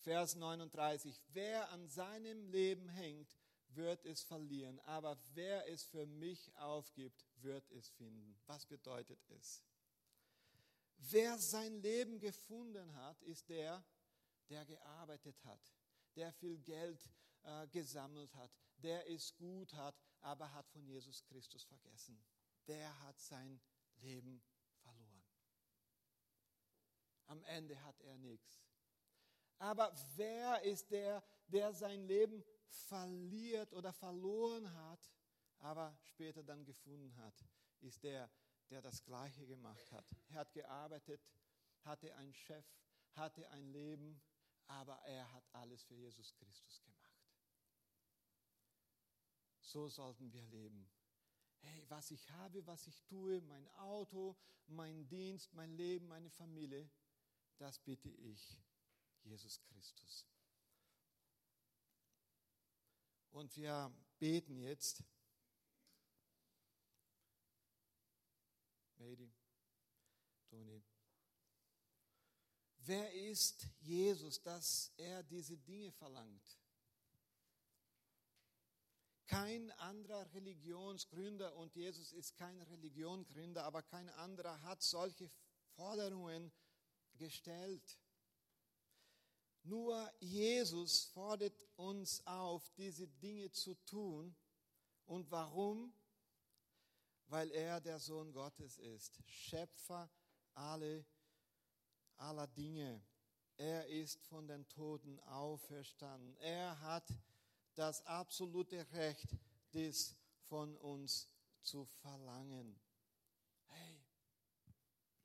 Vers 0.00 0.34
39, 0.34 1.18
wer 1.28 1.70
an 1.70 1.88
seinem 1.88 2.50
Leben 2.50 2.86
hängt, 2.90 3.34
wird 3.68 4.04
es 4.04 4.22
verlieren, 4.22 4.78
aber 4.80 5.16
wer 5.32 5.66
es 5.70 5.84
für 5.84 6.04
mich 6.04 6.54
aufgibt, 6.56 7.24
wird 7.36 7.68
es 7.70 7.88
finden. 7.88 8.36
Was 8.46 8.66
bedeutet 8.66 9.18
es? 9.30 9.62
Wer 10.98 11.38
sein 11.38 11.80
Leben 11.80 12.18
gefunden 12.18 12.94
hat, 12.94 13.22
ist 13.22 13.48
der, 13.48 13.82
der 14.50 14.66
gearbeitet 14.66 15.42
hat, 15.44 15.72
der 16.14 16.30
viel 16.34 16.58
Geld 16.58 17.08
äh, 17.42 17.66
gesammelt 17.68 18.34
hat, 18.34 18.50
der 18.82 19.10
es 19.10 19.34
gut 19.34 19.72
hat, 19.72 19.96
aber 20.24 20.52
hat 20.52 20.68
von 20.70 20.84
Jesus 20.86 21.22
Christus 21.24 21.64
vergessen. 21.64 22.18
Der 22.66 22.98
hat 23.02 23.20
sein 23.20 23.60
Leben 23.96 24.42
verloren. 24.82 25.22
Am 27.26 27.42
Ende 27.44 27.80
hat 27.84 28.00
er 28.00 28.18
nichts. 28.18 28.64
Aber 29.58 29.94
wer 30.16 30.62
ist 30.62 30.90
der, 30.90 31.22
der 31.48 31.72
sein 31.72 32.06
Leben 32.06 32.42
verliert 32.68 33.72
oder 33.74 33.92
verloren 33.92 34.72
hat, 34.74 35.10
aber 35.58 35.96
später 36.02 36.42
dann 36.42 36.64
gefunden 36.64 37.14
hat? 37.16 37.34
Ist 37.80 38.02
der, 38.02 38.30
der 38.70 38.80
das 38.80 39.04
Gleiche 39.04 39.46
gemacht 39.46 39.92
hat. 39.92 40.06
Er 40.28 40.36
hat 40.36 40.52
gearbeitet, 40.52 41.20
hatte 41.84 42.14
einen 42.16 42.32
Chef, 42.32 42.64
hatte 43.12 43.48
ein 43.50 43.66
Leben, 43.72 44.20
aber 44.66 44.98
er 45.04 45.30
hat 45.32 45.44
alles 45.52 45.84
für 45.84 45.94
Jesus 45.94 46.34
Christus 46.34 46.80
gemacht. 46.82 46.93
So 49.74 49.88
sollten 49.88 50.32
wir 50.32 50.42
leben. 50.42 50.88
Hey, 51.58 51.84
was 51.88 52.12
ich 52.12 52.30
habe, 52.30 52.64
was 52.64 52.86
ich 52.86 53.02
tue, 53.02 53.40
mein 53.40 53.66
Auto, 53.70 54.36
mein 54.68 55.08
Dienst, 55.08 55.52
mein 55.52 55.72
Leben, 55.72 56.06
meine 56.06 56.30
Familie, 56.30 56.88
das 57.56 57.80
bitte 57.80 58.08
ich 58.08 58.56
Jesus 59.24 59.60
Christus. 59.62 60.28
Und 63.32 63.56
wir 63.56 63.92
beten 64.20 64.60
jetzt. 64.60 65.02
Mady, 68.98 69.28
Toni. 70.50 70.84
Wer 72.76 73.12
ist 73.12 73.66
Jesus, 73.80 74.40
dass 74.40 74.92
er 74.96 75.24
diese 75.24 75.58
Dinge 75.58 75.90
verlangt? 75.90 76.63
Kein 79.26 79.70
anderer 79.72 80.32
Religionsgründer, 80.34 81.56
und 81.56 81.74
Jesus 81.74 82.12
ist 82.12 82.36
kein 82.36 82.60
Religionsgründer, 82.62 83.64
aber 83.64 83.82
kein 83.82 84.08
anderer 84.10 84.60
hat 84.62 84.82
solche 84.82 85.28
Forderungen 85.76 86.52
gestellt. 87.16 87.98
Nur 89.62 90.12
Jesus 90.20 91.04
fordert 91.06 91.66
uns 91.76 92.24
auf, 92.26 92.70
diese 92.76 93.08
Dinge 93.08 93.50
zu 93.50 93.74
tun. 93.86 94.36
Und 95.06 95.30
warum? 95.30 95.94
Weil 97.28 97.50
er 97.50 97.80
der 97.80 97.98
Sohn 97.98 98.30
Gottes 98.32 98.78
ist, 98.78 99.18
Schöpfer 99.26 100.10
alle, 100.52 101.06
aller 102.16 102.46
Dinge. 102.46 103.02
Er 103.56 103.86
ist 103.86 104.22
von 104.26 104.46
den 104.46 104.68
Toten 104.68 105.18
auferstanden. 105.20 106.36
Er 106.36 106.78
hat 106.80 107.08
das 107.74 108.04
absolute 108.06 108.90
Recht, 108.92 109.36
dies 109.72 110.16
von 110.48 110.76
uns 110.76 111.28
zu 111.62 111.84
verlangen. 111.84 112.78
Hey, 113.66 114.04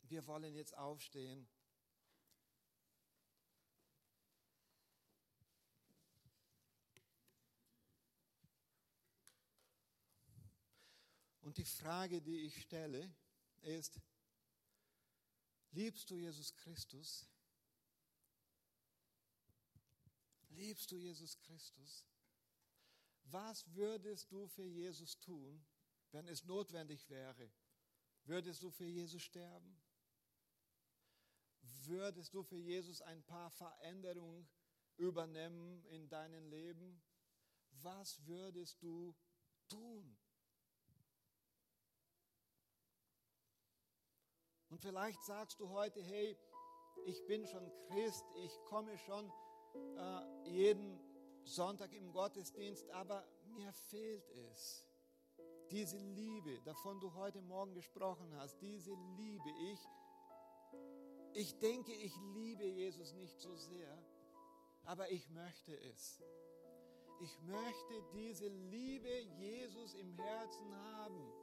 wir 0.03 0.25
wollen 0.25 0.53
jetzt 0.55 0.75
aufstehen. 0.75 1.47
Und 11.41 11.57
die 11.57 11.65
Frage, 11.65 12.21
die 12.21 12.41
ich 12.41 12.61
stelle, 12.61 13.11
ist, 13.61 13.99
liebst 15.71 16.09
du 16.11 16.15
Jesus 16.15 16.53
Christus? 16.53 17.27
Liebst 20.49 20.91
du 20.91 20.95
Jesus 20.95 21.39
Christus? 21.39 22.05
Was 23.31 23.65
würdest 23.75 24.31
du 24.31 24.47
für 24.47 24.65
Jesus 24.65 25.19
tun, 25.19 25.65
wenn 26.11 26.27
es 26.27 26.45
notwendig 26.45 27.09
wäre? 27.09 27.51
Würdest 28.23 28.63
du 28.63 28.71
für 28.71 28.85
Jesus 28.85 29.21
sterben? 29.21 29.79
Würdest 31.85 32.33
du 32.33 32.43
für 32.43 32.57
Jesus 32.57 33.01
ein 33.01 33.23
paar 33.23 33.49
Veränderungen 33.51 34.47
übernehmen 34.97 35.83
in 35.85 36.09
deinem 36.09 36.45
Leben? 36.47 37.01
was 37.83 38.25
würdest 38.25 38.81
du 38.81 39.15
tun? 39.67 40.17
Und 44.69 44.81
vielleicht 44.81 45.23
sagst 45.23 45.59
du 45.59 45.69
heute, 45.69 46.01
hey, 46.01 46.37
ich 47.05 47.25
bin 47.25 47.45
schon 47.47 47.71
Christ, 47.87 48.25
ich 48.35 48.51
komme 48.65 48.97
schon 48.99 49.31
äh, 49.97 50.49
jeden 50.49 50.99
Sonntag 51.43 51.93
im 51.93 52.11
Gottesdienst, 52.11 52.89
aber 52.91 53.25
mir 53.45 53.71
fehlt 53.73 54.29
es. 54.51 54.85
Diese 55.71 55.97
Liebe, 55.97 56.61
davon 56.61 56.99
du 56.99 57.13
heute 57.13 57.41
Morgen 57.41 57.73
gesprochen 57.73 58.35
hast, 58.35 58.59
diese 58.61 58.93
Liebe, 59.17 59.49
ich, 59.71 59.79
ich 61.33 61.59
denke, 61.59 61.93
ich 61.93 62.15
liebe 62.33 62.65
Jesus 62.65 63.13
nicht 63.13 63.39
so 63.39 63.55
sehr, 63.55 63.97
aber 64.85 65.11
ich 65.11 65.29
möchte 65.29 65.77
es. 65.91 66.21
Ich 67.21 67.39
möchte 67.41 68.03
diese 68.13 68.47
Liebe 68.47 69.09
Jesus 69.37 69.93
im 69.93 70.13
Herzen 70.13 70.75
haben. 70.75 71.33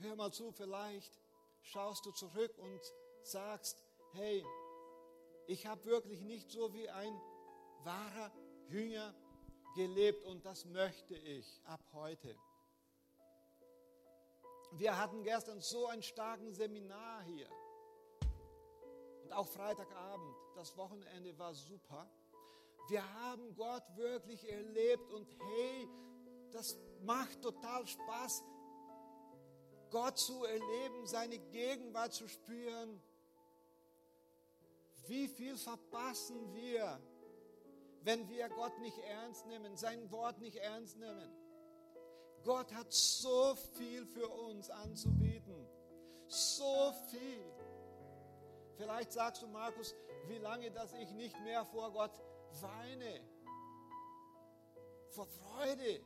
Hör 0.00 0.16
mal 0.16 0.32
zu, 0.32 0.50
vielleicht 0.50 1.18
schaust 1.62 2.04
du 2.06 2.10
zurück 2.12 2.58
und 2.58 2.80
sagst, 3.22 3.84
hey, 4.12 4.44
ich 5.46 5.66
habe 5.66 5.84
wirklich 5.84 6.22
nicht 6.22 6.50
so 6.50 6.72
wie 6.72 6.88
ein 6.88 7.20
wahrer 7.84 8.32
Jünger 8.68 9.14
gelebt 9.74 10.24
und 10.24 10.44
das 10.44 10.64
möchte 10.64 11.14
ich 11.14 11.60
ab 11.64 11.80
heute. 11.92 12.36
Wir 14.72 14.98
hatten 14.98 15.22
gestern 15.22 15.60
so 15.60 15.86
ein 15.86 16.02
starken 16.02 16.52
Seminar 16.52 17.22
hier. 17.22 17.48
Und 19.22 19.32
auch 19.32 19.46
Freitagabend, 19.46 20.34
das 20.56 20.76
Wochenende 20.76 21.38
war 21.38 21.54
super. 21.54 22.08
Wir 22.88 23.02
haben 23.22 23.54
Gott 23.54 23.84
wirklich 23.96 24.50
erlebt 24.50 25.12
und 25.12 25.26
hey, 25.38 25.88
das 26.52 26.76
macht 27.02 27.40
total 27.40 27.86
Spaß, 27.86 28.44
Gott 29.90 30.18
zu 30.18 30.44
erleben, 30.44 31.06
seine 31.06 31.38
Gegenwart 31.38 32.12
zu 32.12 32.28
spüren. 32.28 33.00
Wie 35.06 35.28
viel 35.28 35.56
verpassen 35.56 36.52
wir, 36.54 37.00
wenn 38.04 38.28
wir 38.28 38.48
Gott 38.50 38.78
nicht 38.80 38.98
ernst 38.98 39.46
nehmen, 39.46 39.76
sein 39.76 40.10
Wort 40.10 40.38
nicht 40.38 40.56
ernst 40.56 40.98
nehmen? 40.98 41.32
Gott 42.44 42.72
hat 42.74 42.92
so 42.92 43.54
viel 43.78 44.06
für 44.06 44.28
uns 44.28 44.68
anzubieten. 44.68 45.66
So 46.26 46.92
viel. 47.10 47.44
Vielleicht 48.76 49.12
sagst 49.12 49.42
du, 49.42 49.46
Markus, 49.46 49.94
wie 50.28 50.38
lange, 50.38 50.70
dass 50.70 50.92
ich 50.92 51.10
nicht 51.12 51.38
mehr 51.42 51.64
vor 51.64 51.90
Gott 51.92 52.12
weine. 52.60 53.20
Vor 55.10 55.26
Freude. 55.26 56.00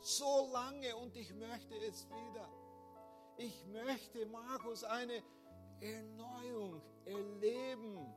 So 0.00 0.48
lange 0.52 0.94
und 0.96 1.16
ich 1.16 1.34
möchte 1.34 1.74
es 1.88 2.06
wieder. 2.08 2.48
Ich 3.38 3.66
möchte, 3.66 4.24
Markus, 4.26 4.84
eine 4.84 5.22
Erneuung 5.80 6.80
erleben. 7.04 8.14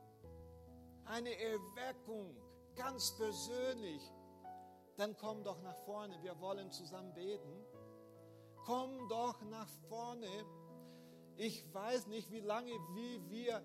Eine 1.04 1.34
Erweckung, 1.36 2.36
ganz 2.82 3.16
persönlich. 3.16 4.02
Dann 4.96 5.16
komm 5.16 5.44
doch 5.44 5.60
nach 5.62 5.76
vorne. 5.84 6.14
Wir 6.22 6.38
wollen 6.40 6.70
zusammen 6.70 7.12
beten. 7.14 7.64
Komm 8.66 9.08
doch 9.08 9.40
nach 9.42 9.68
vorne 9.88 10.28
ich 11.40 11.64
weiß 11.72 12.08
nicht, 12.08 12.30
wie 12.30 12.40
lange 12.40 12.70
wie 12.92 13.30
wir, 13.30 13.62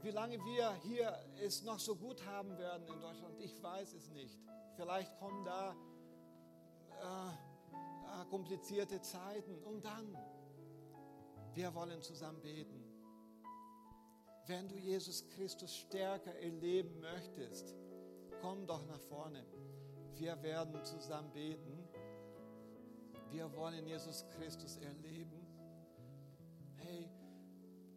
wie 0.00 0.10
lange 0.10 0.38
wir 0.38 0.72
hier 0.76 1.14
es 1.42 1.62
noch 1.64 1.78
so 1.78 1.96
gut 1.96 2.24
haben 2.24 2.56
werden 2.56 2.86
in 2.86 2.98
Deutschland. 2.98 3.38
Ich 3.40 3.62
weiß 3.62 3.92
es 3.92 4.08
nicht. 4.08 4.38
Vielleicht 4.76 5.14
kommen 5.18 5.44
da 5.44 5.76
äh, 7.02 8.22
äh, 8.22 8.24
komplizierte 8.30 9.02
Zeiten. 9.02 9.62
Und 9.64 9.84
dann, 9.84 10.16
wir 11.52 11.74
wollen 11.74 12.00
zusammen 12.00 12.40
beten. 12.40 12.83
Wenn 14.46 14.68
du 14.68 14.76
Jesus 14.76 15.26
Christus 15.30 15.74
stärker 15.74 16.34
erleben 16.34 17.00
möchtest, 17.00 17.74
komm 18.40 18.66
doch 18.66 18.84
nach 18.86 19.00
vorne. 19.00 19.44
Wir 20.14 20.40
werden 20.42 20.84
zusammen 20.84 21.32
beten. 21.32 21.88
Wir 23.30 23.52
wollen 23.54 23.86
Jesus 23.86 24.24
Christus 24.36 24.76
erleben. 24.76 25.44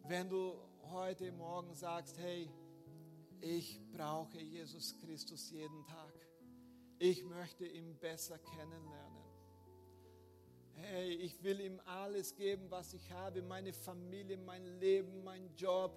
Wenn 0.08 0.30
du 0.30 0.58
heute 0.90 1.30
Morgen 1.32 1.74
sagst, 1.74 2.16
hey, 2.18 2.50
ich 3.42 3.78
brauche 3.92 4.38
Jesus 4.38 4.96
Christus 4.96 5.50
jeden 5.50 5.84
Tag. 5.84 6.14
Ich 6.98 7.22
möchte 7.24 7.66
ihn 7.66 7.94
besser 7.98 8.38
kennenlernen. 8.38 9.22
Hey, 10.76 11.12
ich 11.12 11.42
will 11.42 11.60
ihm 11.60 11.78
alles 11.84 12.34
geben, 12.34 12.70
was 12.70 12.94
ich 12.94 13.12
habe, 13.12 13.42
meine 13.42 13.74
Familie, 13.74 14.38
mein 14.38 14.64
Leben, 14.80 15.22
mein 15.24 15.54
Job, 15.54 15.92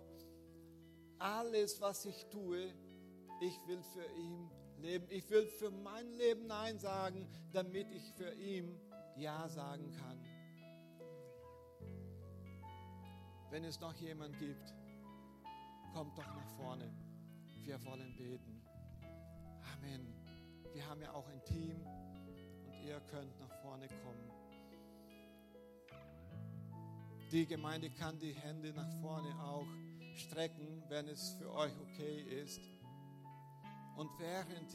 alles, 1.22 1.80
was 1.82 2.06
ich 2.06 2.26
tue, 2.28 2.74
ich 3.40 3.68
will 3.68 3.82
für 3.84 4.06
ihn 4.18 4.50
leben. 4.80 5.08
Ich 5.10 5.30
will 5.30 5.46
für 5.46 5.72
mein 5.72 6.12
Leben 6.14 6.48
Nein 6.48 6.80
sagen, 6.80 7.28
damit 7.54 7.92
ich 7.92 8.12
für 8.14 8.34
ihn 8.34 8.80
Ja 9.16 9.48
sagen 9.48 9.92
kann. 9.92 10.20
Wenn 13.50 13.64
es 13.66 13.80
noch 13.80 13.94
jemand 13.96 14.38
gibt, 14.40 14.74
kommt 15.94 16.18
doch 16.18 16.28
nach 16.28 16.48
vorne. 16.58 16.92
Wir 17.64 17.84
wollen 17.86 18.16
beten. 18.16 18.62
Amen. 19.74 20.14
Wir 20.74 20.88
haben 20.88 21.02
ja 21.02 21.14
auch 21.14 21.28
ein 21.28 21.44
Team 21.46 21.86
und 22.66 22.88
ihr 22.88 23.00
könnt 23.12 23.38
nach 23.40 23.62
vorne 23.62 23.88
kommen. 23.88 24.32
Die 27.32 27.46
Gemeinde 27.46 27.90
kann 27.90 28.18
die 28.20 28.34
Hände 28.34 28.74
nach 28.74 28.92
vorne 29.02 29.30
auch 29.44 29.68
strecken, 30.22 30.84
wenn 30.88 31.08
es 31.08 31.34
für 31.34 31.52
euch 31.52 31.74
okay 31.82 32.22
ist. 32.44 32.62
Und 33.96 34.10
während 34.20 34.72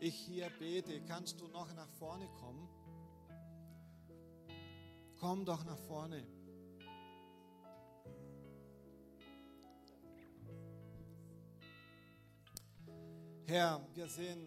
ich 0.00 0.14
hier 0.14 0.50
bete, 0.58 1.00
kannst 1.06 1.40
du 1.40 1.48
noch 1.48 1.72
nach 1.74 1.88
vorne 1.98 2.28
kommen. 2.40 2.68
Komm 5.18 5.44
doch 5.44 5.64
nach 5.64 5.78
vorne. 5.78 6.22
Herr, 13.46 13.86
wir 13.94 14.08
sehen 14.08 14.46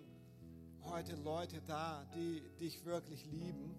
heute 0.83 1.15
Leute 1.15 1.61
da, 1.65 2.05
die 2.15 2.41
dich 2.59 2.83
wirklich 2.85 3.25
lieben. 3.25 3.75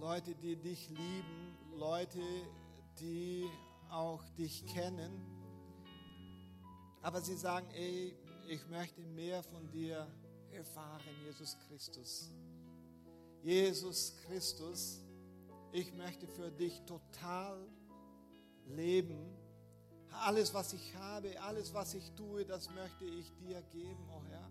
Leute, 0.00 0.34
die 0.34 0.56
dich 0.56 0.88
lieben, 0.88 1.56
Leute, 1.74 2.22
die 3.00 3.48
auch 3.90 4.24
dich 4.30 4.66
kennen. 4.66 5.12
Aber 7.02 7.20
sie 7.20 7.36
sagen, 7.36 7.68
ey, 7.70 8.16
ich 8.48 8.66
möchte 8.68 9.00
mehr 9.02 9.42
von 9.42 9.70
dir 9.70 10.06
erfahren, 10.52 11.02
Jesus 11.24 11.56
Christus. 11.68 12.30
Jesus 13.42 14.14
Christus, 14.26 15.00
ich 15.72 15.92
möchte 15.94 16.26
für 16.26 16.50
dich 16.50 16.80
total 16.82 17.66
leben 18.66 19.36
alles, 20.24 20.52
was 20.54 20.72
ich 20.72 20.94
habe, 20.96 21.40
alles, 21.42 21.72
was 21.74 21.94
ich 21.94 22.10
tue, 22.12 22.44
das 22.44 22.70
möchte 22.70 23.04
ich 23.04 23.32
dir 23.34 23.62
geben, 23.62 24.08
oh 24.10 24.22
Herr. 24.28 24.50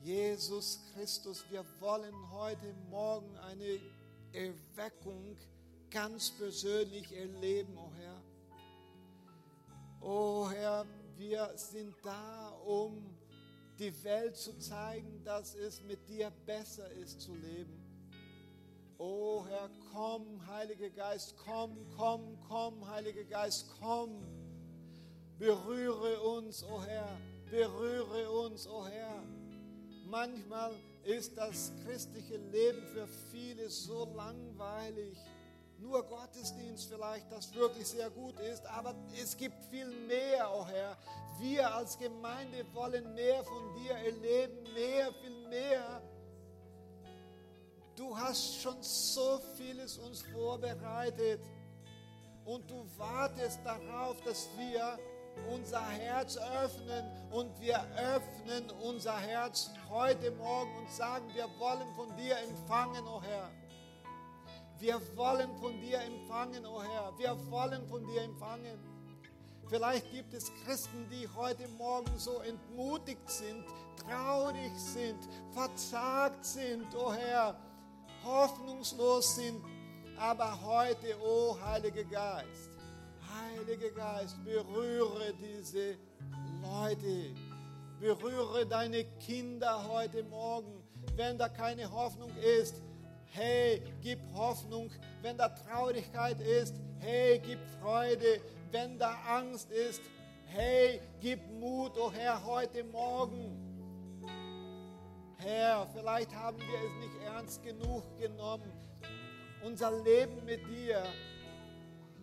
Jesus 0.00 0.80
Christus, 0.92 1.44
wir 1.50 1.64
wollen 1.80 2.14
heute 2.30 2.72
Morgen 2.90 3.36
eine 3.38 3.80
Erweckung 4.32 5.36
ganz 5.94 6.32
persönlich 6.32 7.12
erleben, 7.12 7.78
oh 7.78 7.92
Herr. 7.96 8.22
Oh 10.00 10.50
Herr, 10.50 10.84
wir 11.16 11.52
sind 11.54 11.94
da, 12.02 12.48
um 12.66 13.16
die 13.78 14.02
Welt 14.02 14.36
zu 14.36 14.58
zeigen, 14.58 15.22
dass 15.24 15.54
es 15.54 15.82
mit 15.82 16.08
dir 16.08 16.32
besser 16.46 16.90
ist 16.90 17.20
zu 17.20 17.32
leben. 17.36 17.80
Oh 18.98 19.46
Herr, 19.46 19.70
komm, 19.92 20.44
Heiliger 20.48 20.90
Geist, 20.90 21.36
komm, 21.36 21.76
komm, 21.96 22.40
komm, 22.48 22.88
Heiliger 22.88 23.24
Geist, 23.24 23.66
komm. 23.80 24.20
Berühre 25.38 26.20
uns, 26.22 26.64
oh 26.64 26.82
Herr, 26.82 27.16
berühre 27.48 28.30
uns, 28.30 28.66
oh 28.66 28.84
Herr. 28.84 29.22
Manchmal 30.06 30.72
ist 31.04 31.36
das 31.36 31.72
christliche 31.84 32.36
Leben 32.36 32.82
für 32.92 33.06
viele 33.30 33.70
so 33.70 34.12
langweilig. 34.16 35.16
Nur 35.78 36.02
Gottesdienst 36.04 36.88
vielleicht, 36.88 37.30
das 37.30 37.52
wirklich 37.54 37.86
sehr 37.86 38.10
gut 38.10 38.38
ist, 38.40 38.64
aber 38.66 38.94
es 39.20 39.36
gibt 39.36 39.62
viel 39.64 39.86
mehr, 40.06 40.50
oh 40.54 40.66
Herr. 40.66 40.96
Wir 41.38 41.74
als 41.74 41.98
Gemeinde 41.98 42.64
wollen 42.72 43.12
mehr 43.14 43.42
von 43.44 43.74
dir 43.74 43.92
erleben, 43.92 44.72
mehr, 44.72 45.12
viel 45.14 45.48
mehr. 45.48 46.02
Du 47.96 48.16
hast 48.16 48.60
schon 48.60 48.82
so 48.82 49.40
vieles 49.56 49.98
uns 49.98 50.22
vorbereitet 50.22 51.40
und 52.44 52.68
du 52.70 52.86
wartest 52.96 53.60
darauf, 53.64 54.20
dass 54.22 54.48
wir 54.56 54.98
unser 55.52 55.84
Herz 55.86 56.36
öffnen 56.36 57.04
und 57.30 57.60
wir 57.60 57.84
öffnen 57.96 58.70
unser 58.82 59.18
Herz 59.18 59.70
heute 59.88 60.30
Morgen 60.32 60.76
und 60.78 60.90
sagen, 60.90 61.24
wir 61.34 61.48
wollen 61.58 61.92
von 61.94 62.14
dir 62.16 62.36
empfangen, 62.38 63.06
o 63.06 63.16
oh 63.16 63.22
Herr. 63.22 63.50
Wir 64.80 65.00
wollen 65.16 65.54
von 65.60 65.80
dir 65.80 66.00
empfangen, 66.00 66.66
o 66.66 66.76
oh 66.76 66.82
Herr. 66.82 67.12
Wir 67.16 67.36
wollen 67.50 67.86
von 67.86 68.04
dir 68.06 68.22
empfangen. 68.22 68.78
Vielleicht 69.68 70.10
gibt 70.12 70.34
es 70.34 70.52
Christen, 70.64 71.08
die 71.10 71.28
heute 71.36 71.66
Morgen 71.78 72.18
so 72.18 72.40
entmutigt 72.40 73.30
sind, 73.30 73.64
traurig 73.96 74.72
sind, 74.76 75.18
verzagt 75.52 76.44
sind, 76.44 76.94
o 76.94 77.06
oh 77.06 77.12
Herr, 77.12 77.56
hoffnungslos 78.24 79.36
sind. 79.36 79.64
Aber 80.18 80.60
heute, 80.62 81.16
o 81.20 81.52
oh 81.52 81.60
Heiliger 81.64 82.04
Geist, 82.04 82.70
Heiliger 83.32 83.90
Geist, 83.90 84.36
berühre 84.44 85.32
diese 85.34 85.96
Leute, 86.62 87.34
berühre 88.00 88.66
deine 88.66 89.04
Kinder 89.18 89.88
heute 89.88 90.22
Morgen, 90.24 90.82
wenn 91.16 91.38
da 91.38 91.48
keine 91.48 91.90
Hoffnung 91.90 92.30
ist. 92.36 92.82
Hey, 93.36 93.82
gib 94.00 94.20
Hoffnung, 94.32 94.90
wenn 95.20 95.36
da 95.36 95.48
Traurigkeit 95.48 96.40
ist. 96.40 96.76
Hey, 97.00 97.40
gib 97.44 97.58
Freude, 97.80 98.40
wenn 98.70 98.96
da 98.96 99.18
Angst 99.28 99.72
ist. 99.72 100.02
Hey, 100.44 101.00
gib 101.20 101.40
Mut, 101.58 101.92
oh 101.98 102.12
Herr, 102.12 102.44
heute 102.44 102.84
Morgen. 102.84 103.58
Herr, 105.38 105.84
vielleicht 105.92 106.32
haben 106.32 106.58
wir 106.58 106.78
es 106.78 107.04
nicht 107.04 107.22
ernst 107.24 107.62
genug 107.64 108.04
genommen. 108.18 108.70
Unser 109.64 109.90
Leben 110.04 110.44
mit 110.44 110.60
dir 110.68 111.02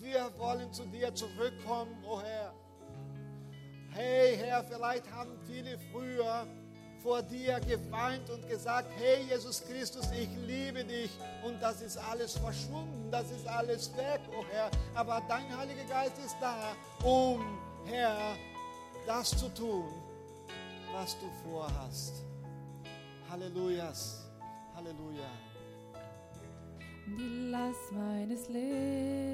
wir 0.01 0.31
wollen 0.39 0.73
zu 0.73 0.83
dir 0.87 1.13
zurückkommen, 1.13 1.95
o 2.03 2.13
oh 2.13 2.21
Herr. 2.21 2.53
Hey 3.91 4.35
Herr, 4.35 4.63
vielleicht 4.63 5.09
haben 5.11 5.37
viele 5.45 5.77
früher 5.91 6.47
vor 7.01 7.21
dir 7.23 7.59
geweint 7.61 8.29
und 8.29 8.47
gesagt, 8.47 8.89
hey 8.97 9.23
Jesus 9.29 9.63
Christus, 9.63 10.07
ich 10.11 10.29
liebe 10.47 10.83
dich. 10.83 11.11
Und 11.43 11.61
das 11.61 11.81
ist 11.81 11.97
alles 11.97 12.37
verschwunden, 12.37 13.09
das 13.11 13.31
ist 13.31 13.47
alles 13.47 13.95
weg, 13.97 14.21
oh 14.37 14.43
Herr. 14.51 14.69
Aber 14.93 15.21
dein 15.27 15.55
Heiliger 15.57 15.85
Geist 15.85 16.17
ist 16.23 16.35
da, 16.39 16.75
um, 17.03 17.59
Herr, 17.85 18.35
das 19.05 19.29
zu 19.31 19.49
tun, 19.49 19.85
was 20.93 21.17
du 21.19 21.29
vorhast. 21.49 22.23
Hallelujah. 23.29 23.93
Halleluja. 24.75 25.29
Die 27.05 27.49
Last 27.49 27.91
meines 27.91 28.47
Lebens. 28.49 29.31